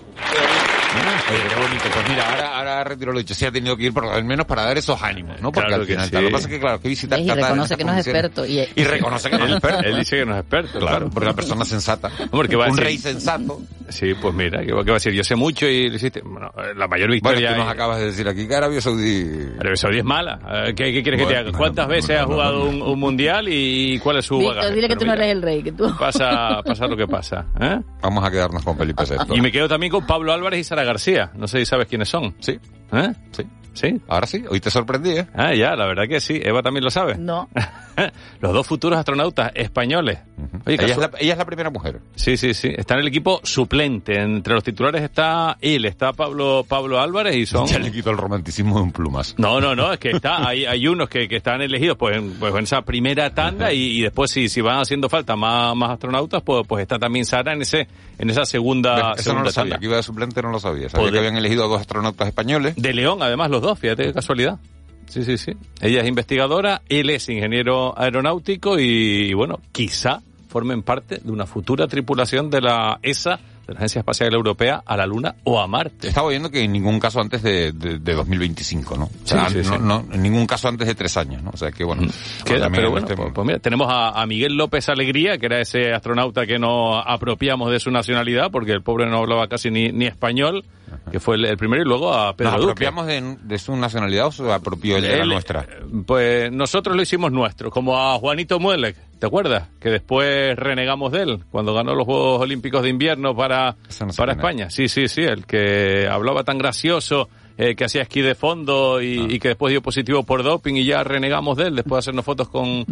Oye, 1.31 1.39
qué 1.47 1.55
bonito. 1.61 1.83
Pues 1.93 2.09
mira, 2.09 2.29
ahora, 2.29 2.57
ahora 2.57 2.83
retiro 2.83 3.11
lo 3.13 3.19
dicho. 3.19 3.33
Sí 3.35 3.45
ha 3.45 3.51
tenido 3.51 3.77
que 3.77 3.83
ir 3.85 3.93
por 3.93 4.05
lo 4.05 4.23
menos 4.23 4.45
para 4.45 4.63
dar 4.63 4.77
esos 4.77 5.01
ánimos, 5.01 5.39
¿no? 5.41 5.51
Porque 5.51 5.67
Claro 5.67 5.81
al 5.83 5.87
que 5.87 5.93
final, 5.93 6.05
sí. 6.07 6.11
tal. 6.11 6.23
lo 6.23 6.29
que 6.29 6.33
pasa 6.33 6.47
es 6.47 6.53
que, 6.53 6.59
claro, 6.59 6.81
que 6.81 6.87
visitar 6.89 7.19
Y 7.19 7.29
reconoce 7.29 7.77
que 7.77 7.83
no 7.83 7.93
es 7.93 8.07
experto. 8.07 8.45
Y, 8.45 8.67
Y 8.75 8.83
reconoce 8.83 9.29
que 9.29 9.37
no 9.37 9.43
es 9.45 9.49
Él, 9.51 9.57
experto. 9.57 9.79
él 9.89 9.95
dice 9.99 10.17
que 10.17 10.25
no 10.25 10.33
es 10.33 10.39
experto. 10.41 10.79
Claro, 10.79 11.09
porque 11.09 11.25
una 11.27 11.35
persona 11.35 11.65
sensata. 11.65 12.09
Hombre, 12.31 12.49
¿qué 12.49 12.55
va 12.55 12.65
a 12.65 12.69
un 12.69 12.75
decir? 12.75 12.85
rey 12.87 12.97
sensato. 12.97 13.61
Sí, 13.89 14.13
pues 14.21 14.33
mira, 14.35 14.63
¿qué, 14.63 14.71
va 14.71 14.83
qué 14.83 14.91
va 14.91 14.97
a 14.97 14.99
decir? 14.99 15.13
Yo 15.13 15.23
sé 15.23 15.35
mucho 15.35 15.67
y 15.67 15.89
le 15.89 15.95
hiciste. 15.95 16.21
Bueno, 16.23 16.51
la 16.75 16.87
mayor 16.87 17.07
Bueno, 17.09 17.13
victoria. 17.13 17.51
tú 17.53 17.57
nos 17.57 17.71
acabas 17.71 17.99
de 17.99 18.05
decir 18.07 18.27
aquí 18.27 18.47
que 18.47 18.55
Arabia 18.55 18.81
Saudí... 18.81 19.25
Arabia 19.59 19.75
Saudí 19.75 19.97
es 19.99 20.05
mala. 20.05 20.39
¿Qué, 20.67 20.73
qué 20.93 21.03
quieres 21.03 21.19
que 21.21 21.25
te 21.27 21.33
Bueno, 21.33 21.39
haga? 21.49 21.57
¿Cuántas 21.57 21.87
no, 21.87 21.93
veces 21.93 22.09
no, 22.09 22.15
ha 22.17 22.21
no, 22.21 22.27
jugado 22.27 22.57
no, 22.59 22.69
un, 22.69 22.81
un 22.83 22.99
mundial 22.99 23.45
y 23.49 23.97
cuál 23.99 24.17
es 24.17 24.25
su 24.25 24.37
Víctor, 24.37 24.55
bagaje? 24.57 24.75
dile 24.75 24.87
que 24.87 24.95
Pero 24.95 24.99
tú 24.99 25.05
no 25.07 25.13
eres 25.13 25.27
el 25.31 25.41
rey, 25.41 25.63
que 25.63 25.71
tú... 25.71 25.95
Pasa, 25.97 26.61
pasa 26.63 26.85
lo 26.87 26.95
que 26.95 27.07
pasa. 27.07 27.45
¿eh? 27.59 27.79
Vamos 28.01 28.23
a 28.23 28.29
quedarnos 28.31 28.63
con 28.63 28.77
Felipe 28.77 29.03
VI. 29.05 29.35
Y 29.37 29.41
me 29.41 29.51
quedo 29.51 29.67
también 29.67 29.91
con 29.91 30.05
Pablo 30.05 30.33
Álvarez 30.33 30.59
y 30.59 30.63
Sara 30.63 30.78
García. 30.83 31.31
No 31.35 31.47
sé 31.47 31.59
si 31.59 31.65
sabes 31.65 31.87
quiénes 31.87 32.09
son. 32.09 32.35
Sí, 32.39 32.59
¿Eh? 32.91 33.13
sí. 33.31 33.43
¿Sí? 33.79 34.01
Ahora 34.09 34.27
sí, 34.27 34.43
hoy 34.49 34.59
te 34.59 34.69
sorprendí, 34.69 35.11
¿eh? 35.11 35.27
Ah, 35.33 35.53
ya, 35.55 35.73
la 35.77 35.85
verdad 35.85 36.03
que 36.09 36.19
sí. 36.19 36.37
Eva 36.43 36.61
también 36.61 36.83
lo 36.83 36.89
sabe. 36.91 37.15
No. 37.15 37.47
Los 38.41 38.53
dos 38.53 38.67
futuros 38.67 38.97
astronautas 38.99 39.51
españoles. 39.55 40.19
Oye, 40.65 40.75
ella, 40.75 40.85
es 40.85 40.97
la, 40.97 41.11
ella 41.19 41.31
es 41.33 41.37
la 41.37 41.45
primera 41.45 41.69
mujer. 41.69 41.99
Sí, 42.15 42.35
sí, 42.37 42.53
sí. 42.53 42.69
Está 42.75 42.95
en 42.95 43.01
el 43.01 43.07
equipo 43.07 43.39
suplente. 43.43 44.19
Entre 44.21 44.53
los 44.53 44.63
titulares 44.63 45.01
está 45.03 45.57
él, 45.61 45.85
está 45.85 46.11
Pablo 46.13 46.65
Pablo 46.67 46.99
Álvarez 46.99 47.35
y 47.35 47.45
son... 47.45 47.67
Ya 47.69 47.79
le 47.79 47.91
quito 47.91 48.09
el 48.09 48.17
romanticismo 48.17 48.75
de 48.77 48.81
un 48.83 48.91
plumas. 48.91 49.35
No, 49.37 49.59
no, 49.61 49.75
no, 49.75 49.93
es 49.93 49.99
que 49.99 50.11
está, 50.11 50.47
hay, 50.47 50.65
hay 50.65 50.87
unos 50.87 51.07
que, 51.09 51.27
que 51.27 51.37
están 51.37 51.61
elegidos 51.61 51.97
pues 51.97 52.17
en, 52.17 52.33
pues 52.33 52.53
en 52.55 52.63
esa 52.63 52.81
primera 52.81 53.33
tanda 53.33 53.71
y, 53.73 53.97
y 53.99 54.01
después 54.01 54.31
si, 54.31 54.47
si 54.49 54.59
van 54.61 54.79
haciendo 54.79 55.07
falta 55.09 55.35
más, 55.35 55.75
más 55.75 55.91
astronautas, 55.91 56.41
pues, 56.41 56.65
pues 56.67 56.81
está 56.81 56.97
también 56.99 57.25
Sara 57.25 57.53
en 57.53 57.61
ese, 57.61 57.87
en 58.17 58.29
esa 58.29 58.45
segunda, 58.45 59.13
Eso 59.17 59.33
no 59.33 59.43
lo 59.43 59.51
sabía. 59.51 59.71
tanda. 59.73 59.79
Que 59.79 59.85
iba 59.85 59.95
de 59.97 60.03
suplente 60.03 60.41
no 60.41 60.49
lo 60.51 60.59
sabía. 60.59 60.89
Sabía 60.89 61.01
Poder- 61.07 61.13
que 61.13 61.19
habían 61.19 61.35
elegido 61.37 61.65
a 61.65 61.67
dos 61.67 61.81
astronautas 61.81 62.27
españoles. 62.27 62.75
De 62.77 62.93
León, 62.93 63.21
además, 63.21 63.49
los 63.51 63.61
dos, 63.61 63.68
fíjate 63.75 64.05
qué 64.05 64.13
casualidad. 64.13 64.59
Sí, 65.07 65.23
sí, 65.23 65.37
sí. 65.37 65.53
Ella 65.81 66.01
es 66.01 66.07
investigadora, 66.07 66.83
él 66.87 67.09
es 67.09 67.27
ingeniero 67.29 67.97
aeronáutico 67.97 68.77
y, 68.77 69.33
bueno, 69.33 69.59
quizá 69.71 70.21
formen 70.47 70.83
parte 70.83 71.19
de 71.23 71.31
una 71.31 71.47
futura 71.47 71.87
tripulación 71.87 72.49
de 72.49 72.61
la 72.61 72.99
ESA, 73.01 73.39
de 73.69 73.73
la 73.75 73.79
Agencia 73.79 73.99
Espacial 73.99 74.33
Europea, 74.33 74.81
a 74.85 74.97
la 74.97 75.05
Luna 75.05 75.35
o 75.43 75.59
a 75.59 75.67
Marte. 75.67 76.07
Estaba 76.09 76.27
oyendo 76.27 76.49
que 76.51 76.61
en 76.63 76.71
ningún 76.71 76.99
caso 76.99 77.19
antes 77.21 77.41
de, 77.43 77.71
de, 77.71 77.99
de 77.99 78.13
2025, 78.13 78.97
¿no? 78.97 79.05
O 79.05 79.09
sea, 79.23 79.49
Sí, 79.49 79.63
sí, 79.63 79.69
no, 79.69 79.75
sí. 79.77 79.81
no, 79.83 80.05
en 80.13 80.21
ningún 80.21 80.45
caso 80.45 80.67
antes 80.67 80.87
de 80.87 80.95
tres 80.95 81.15
años, 81.17 81.41
¿no? 81.43 81.51
O 81.53 81.57
sea 81.57 81.71
que 81.71 81.83
bueno. 81.83 82.03
Queda, 82.45 82.61
también 82.61 82.71
pero 82.71 82.87
en 82.87 82.91
bueno, 82.91 83.07
este- 83.07 83.15
pues, 83.15 83.31
pues 83.33 83.47
mira, 83.47 83.59
tenemos 83.59 83.87
a, 83.89 84.21
a 84.21 84.25
Miguel 84.25 84.55
López 84.55 84.89
Alegría, 84.89 85.37
que 85.37 85.45
era 85.45 85.59
ese 85.61 85.93
astronauta 85.93 86.45
que 86.45 86.59
nos 86.59 87.01
apropiamos 87.05 87.71
de 87.71 87.79
su 87.79 87.91
nacionalidad, 87.91 88.51
porque 88.51 88.71
el 88.71 88.81
pobre 88.81 89.05
no 89.09 89.17
hablaba 89.17 89.47
casi 89.47 89.69
ni, 89.71 89.91
ni 89.91 90.05
español, 90.05 90.63
que 91.11 91.19
fue 91.19 91.35
el, 91.35 91.45
el 91.45 91.57
primero, 91.57 91.81
y 91.83 91.85
luego 91.85 92.13
a 92.13 92.35
Pedro 92.35 92.51
¿Nos 92.51 92.61
apropiamos 92.63 93.05
de, 93.07 93.37
de 93.43 93.59
su 93.59 93.75
nacionalidad 93.75 94.27
o 94.27 94.31
se 94.31 94.51
apropió 94.51 94.97
él 94.97 95.03
de 95.03 95.17
la 95.17 95.25
nuestra? 95.25 95.65
Pues 96.05 96.51
nosotros 96.51 96.95
lo 96.95 97.01
hicimos 97.01 97.31
nuestro, 97.31 97.69
como 97.71 97.97
a 97.97 98.17
Juanito 98.17 98.59
Muelec, 98.59 98.95
¿te 99.19 99.27
acuerdas? 99.27 99.67
Que 99.79 99.89
después 99.89 100.55
renegamos 100.55 101.11
de 101.11 101.21
él, 101.23 101.39
cuando 101.51 101.73
ganó 101.73 101.93
los 101.93 102.05
Juegos 102.05 102.41
Olímpicos 102.41 102.81
de 102.83 102.89
Invierno 102.89 103.35
para, 103.35 103.75
no 104.01 104.13
para 104.17 104.31
es. 104.31 104.37
España. 104.37 104.69
Sí, 104.69 104.87
sí, 104.87 105.07
sí, 105.07 105.21
el 105.21 105.45
que 105.45 106.07
hablaba 106.09 106.43
tan 106.43 106.57
gracioso, 106.57 107.29
eh, 107.57 107.75
que 107.75 107.83
hacía 107.85 108.01
esquí 108.03 108.21
de 108.21 108.35
fondo 108.35 109.01
y, 109.01 109.19
Ah. 109.19 109.27
y 109.29 109.39
que 109.39 109.49
después 109.49 109.71
dio 109.71 109.81
positivo 109.81 110.23
por 110.23 110.43
doping 110.43 110.75
y 110.75 110.85
ya 110.85 111.03
renegamos 111.03 111.57
de 111.57 111.65
él, 111.67 111.75
después 111.75 111.97
de 111.97 111.99
hacernos 111.99 112.25
fotos 112.25 112.49
con... 112.49 112.85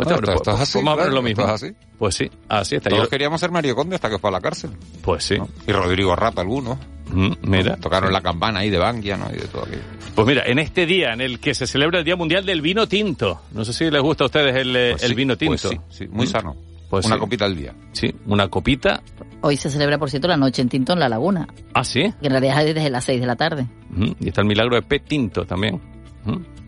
este 0.00 0.14
hombre. 0.14 0.32
es 0.34 0.40
Pues- 0.42 0.70
pues 0.72 1.08
lo 1.12 1.22
mismo. 1.22 1.44
así. 1.44 1.66
Pues 1.98 2.14
sí, 2.14 2.30
así 2.48 2.76
está. 2.76 2.88
Todos 2.90 3.04
Yo- 3.04 3.08
queríamos 3.10 3.40
ser 3.40 3.50
Mario 3.50 3.74
Conde 3.76 3.96
hasta 3.96 4.08
que 4.08 4.18
fue 4.18 4.30
a 4.30 4.32
la 4.32 4.40
cárcel. 4.40 4.70
pues 5.02 5.24
sí. 5.24 5.36
¿no? 5.36 5.48
Y 5.66 5.72
Rodrigo 5.72 6.16
Rato 6.16 6.40
algunos. 6.40 6.78
Mm, 7.10 7.32
mira. 7.42 7.76
Tocaron 7.76 8.10
la 8.12 8.22
campana 8.22 8.60
ahí 8.60 8.70
de 8.70 8.78
Bankia, 8.78 9.16
¿no? 9.18 9.28
Y 9.30 9.34
de 9.36 9.46
todo 9.48 9.64
aquello. 9.64 9.82
Pues 10.14 10.26
mira, 10.26 10.44
en 10.46 10.58
este 10.58 10.86
día 10.86 11.12
en 11.12 11.20
el 11.20 11.40
que 11.40 11.54
se 11.54 11.66
celebra 11.66 11.98
el 11.98 12.04
Día 12.04 12.16
Mundial 12.16 12.46
del 12.46 12.62
Vino 12.62 12.86
Tinto, 12.88 13.42
no 13.52 13.64
sé 13.66 13.72
si 13.74 13.90
les 13.90 14.00
gusta 14.00 14.24
a 14.24 14.26
ustedes 14.28 14.56
el, 14.56 14.74
eh, 14.74 14.90
Pues 14.92 15.02
el 15.02 15.08
sí, 15.10 15.14
vino 15.14 15.36
tinto. 15.36 15.50
pues 15.52 15.60
sí, 15.60 15.78
sí, 15.90 16.08
muy 16.08 16.26
Mm. 16.26 16.30
sano. 16.30 16.56
Pues 16.88 17.06
Una 17.06 17.14
sí. 17.16 17.20
copita 17.20 17.44
al 17.46 17.56
día. 17.56 17.74
Sí, 17.92 18.14
una 18.26 18.48
copita. 18.48 19.02
Hoy 19.40 19.56
se 19.56 19.70
celebra, 19.70 19.98
por 19.98 20.10
cierto, 20.10 20.28
la 20.28 20.36
noche 20.36 20.60
en 20.62 20.68
Tinto 20.68 20.92
en 20.92 21.00
La 21.00 21.08
Laguna, 21.08 21.48
Ah, 21.74 21.84
sí. 21.84 22.02
que 22.20 22.26
en 22.26 22.32
realidad 22.32 22.66
es 22.66 22.74
desde 22.74 22.90
las 22.90 23.04
6 23.04 23.20
de 23.20 23.26
la 23.26 23.36
tarde. 23.36 23.66
Ujú, 23.96 24.14
Y 24.20 24.28
está 24.28 24.42
el 24.42 24.46
milagro 24.46 24.74
de 24.76 24.82
P. 24.82 24.98
Tinto 25.00 25.44
también. 25.46 25.80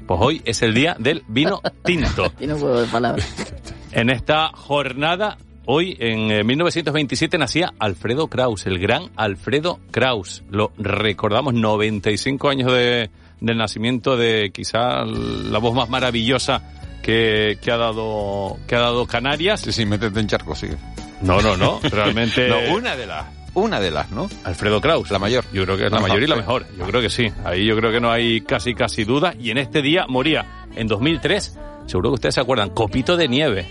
Pues 0.07 0.21
hoy 0.23 0.43
es 0.45 0.63
el 0.63 0.75
día 0.75 0.97
del 0.99 1.23
vino 1.29 1.61
tinto. 1.85 2.31
Tiene 2.31 2.55
un 2.55 2.61
juego 2.61 2.81
de 2.81 2.87
palabras. 2.87 3.27
En 3.93 4.11
esta 4.11 4.49
jornada, 4.49 5.39
hoy 5.67 5.97
en 6.01 6.33
eh, 6.33 6.43
1927 6.43 7.39
nacía 7.39 7.75
Alfredo 7.79 8.27
Kraus, 8.27 8.67
el 8.67 8.81
gran 8.81 9.13
Alfredo 9.15 9.79
Kraus. 9.93 10.43
Lo 10.51 10.73
recordamos, 10.79 11.55
95 11.55 12.49
años 12.49 12.73
de, 12.73 13.11
del 13.41 13.57
nacimiento 13.57 14.17
de 14.17 14.51
quizá 14.53 15.05
la 15.05 15.61
voz 15.61 15.75
más 15.75 15.89
maravillosa 15.89 16.61
que, 17.05 17.57
que 17.63 17.71
ha 17.71 17.77
dado 17.77 18.57
que 18.67 18.75
ha 18.75 18.81
dado 18.81 19.07
Canarias. 19.07 19.61
Sí, 19.61 19.71
sí, 19.71 19.87
métete 19.87 20.19
en 20.19 20.27
charco, 20.27 20.57
sigue. 20.57 20.77
No, 21.23 21.41
no, 21.41 21.57
no, 21.57 21.79
realmente 21.83 22.49
No, 22.69 22.75
una 22.75 22.97
de 22.97 23.07
las. 23.07 23.27
Una 23.55 23.81
de 23.81 23.91
las, 23.91 24.11
¿no? 24.11 24.29
Alfredo 24.45 24.81
Kraus. 24.81 25.11
La 25.11 25.19
mayor. 25.19 25.45
Yo 25.53 25.65
creo 25.65 25.77
que 25.77 25.87
es 25.87 25.93
la 25.93 26.01
mayor 26.01 26.23
y 26.23 26.27
la 26.27 26.35
sí. 26.35 26.41
mejor. 26.41 26.67
Yo 26.77 26.85
creo 26.87 27.01
que 27.01 27.11
sí. 27.11 27.31
Ahí 27.45 27.65
yo 27.67 27.77
creo 27.77 27.93
que 27.93 28.01
no 28.01 28.11
hay 28.11 28.41
casi 28.41 28.75
casi 28.75 29.05
duda. 29.05 29.35
Y 29.39 29.51
en 29.51 29.59
este 29.59 29.81
día 29.81 30.07
moría 30.09 30.67
en 30.75 30.87
2003, 30.89 31.57
seguro 31.87 32.11
que 32.11 32.15
ustedes 32.15 32.35
se 32.35 32.41
acuerdan, 32.41 32.71
Copito 32.71 33.17
de 33.17 33.29
Nieve. 33.29 33.67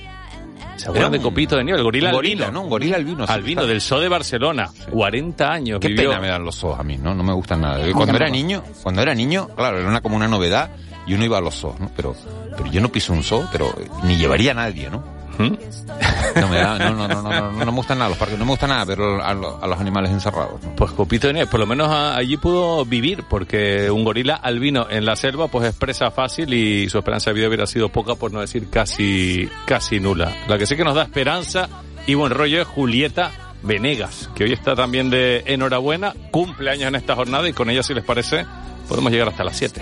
¿Se 0.77 0.87
acuerdan 0.89 1.11
de 1.11 1.19
Copito 1.21 1.55
de 1.55 1.63
Nieve? 1.63 1.79
El 1.79 1.83
gorila 1.83 2.11
gorila, 2.11 2.45
albino. 2.45 2.59
¿no? 2.59 2.63
Un 2.65 2.69
gorila 2.69 2.95
albino. 2.95 3.27
sí. 3.27 3.33
Albino, 3.33 3.65
del 3.67 3.81
Zoo 3.81 3.99
de 3.99 4.07
Barcelona. 4.09 4.69
40 4.89 5.51
años 5.51 5.79
Qué 5.79 5.89
vivió. 5.89 6.09
pena 6.09 6.21
me 6.21 6.27
dan 6.29 6.43
los 6.43 6.55
zoos 6.55 6.79
a 6.79 6.83
mí, 6.83 6.97
¿no? 6.97 7.13
No 7.13 7.23
me 7.23 7.33
gustan 7.33 7.61
nada. 7.61 7.79
Cuando 7.93 8.15
era 8.15 8.29
niño, 8.29 8.63
cuando 8.81 9.01
era 9.01 9.13
niño, 9.13 9.49
claro, 9.55 9.79
era 9.79 9.87
una, 9.87 10.01
como 10.01 10.15
una 10.15 10.27
novedad 10.27 10.71
y 11.05 11.13
uno 11.13 11.25
iba 11.25 11.37
a 11.37 11.41
los 11.41 11.55
zoos, 11.55 11.79
¿no? 11.79 11.91
Pero, 11.95 12.15
pero 12.57 12.71
yo 12.71 12.81
no 12.81 12.89
piso 12.89 13.13
un 13.13 13.23
zoo, 13.23 13.47
pero 13.51 13.73
ni 14.03 14.15
llevaría 14.17 14.51
a 14.51 14.55
nadie, 14.55 14.89
¿no? 14.89 15.03
¿Mm? 15.37 15.53
No 16.35 16.47
me 16.47 16.55
da, 16.57 16.79
no, 16.79 16.89
no, 16.95 17.07
no, 17.07 17.21
no, 17.21 17.51
no, 17.51 17.65
me 17.65 17.71
gustan 17.73 17.99
nada 17.99 18.09
los 18.09 18.17
parques, 18.17 18.39
no 18.39 18.45
me 18.45 18.51
gusta 18.51 18.65
nada 18.65 18.85
ver 18.85 18.99
a, 18.99 19.33
los- 19.35 19.61
a 19.61 19.67
los 19.67 19.79
animales 19.79 20.09
encerrados. 20.11 20.59
Pues 20.75 20.91
Copito 20.93 21.31
Nieve, 21.31 21.45
por 21.47 21.59
lo 21.59 21.67
menos 21.67 21.89
allí 21.89 22.37
pudo 22.37 22.83
vivir, 22.85 23.23
porque 23.29 23.91
un 23.91 24.03
gorila 24.03 24.33
albino 24.35 24.87
en 24.89 25.05
la 25.05 25.15
selva 25.15 25.47
pues 25.47 25.67
es 25.69 25.75
presa 25.75 26.09
fácil 26.09 26.51
y 26.55 26.89
su 26.89 26.97
esperanza 26.97 27.29
de 27.29 27.35
vida 27.35 27.47
hubiera 27.49 27.67
sido 27.67 27.89
poca, 27.89 28.15
por 28.15 28.31
no 28.33 28.39
decir 28.41 28.67
casi, 28.71 29.47
casi 29.67 29.99
nula. 29.99 30.33
La 30.47 30.57
que 30.57 30.65
sí 30.65 30.75
que 30.75 30.83
nos 30.83 30.95
da 30.95 31.03
esperanza 31.03 31.69
y 32.07 32.15
buen 32.15 32.31
rollo 32.31 32.59
es 32.61 32.67
Julieta 32.67 33.29
Venegas, 33.61 34.31
que 34.33 34.45
hoy 34.45 34.53
está 34.53 34.73
también 34.75 35.11
de 35.11 35.43
enhorabuena, 35.45 36.13
cumple 36.31 36.71
años 36.71 36.87
en 36.87 36.95
esta 36.95 37.13
jornada 37.15 37.47
y 37.47 37.53
con 37.53 37.69
ella, 37.69 37.83
si 37.83 37.93
les 37.93 38.03
parece, 38.03 38.45
podemos 38.89 39.11
llegar 39.11 39.29
hasta 39.29 39.43
las 39.43 39.55
7. 39.55 39.81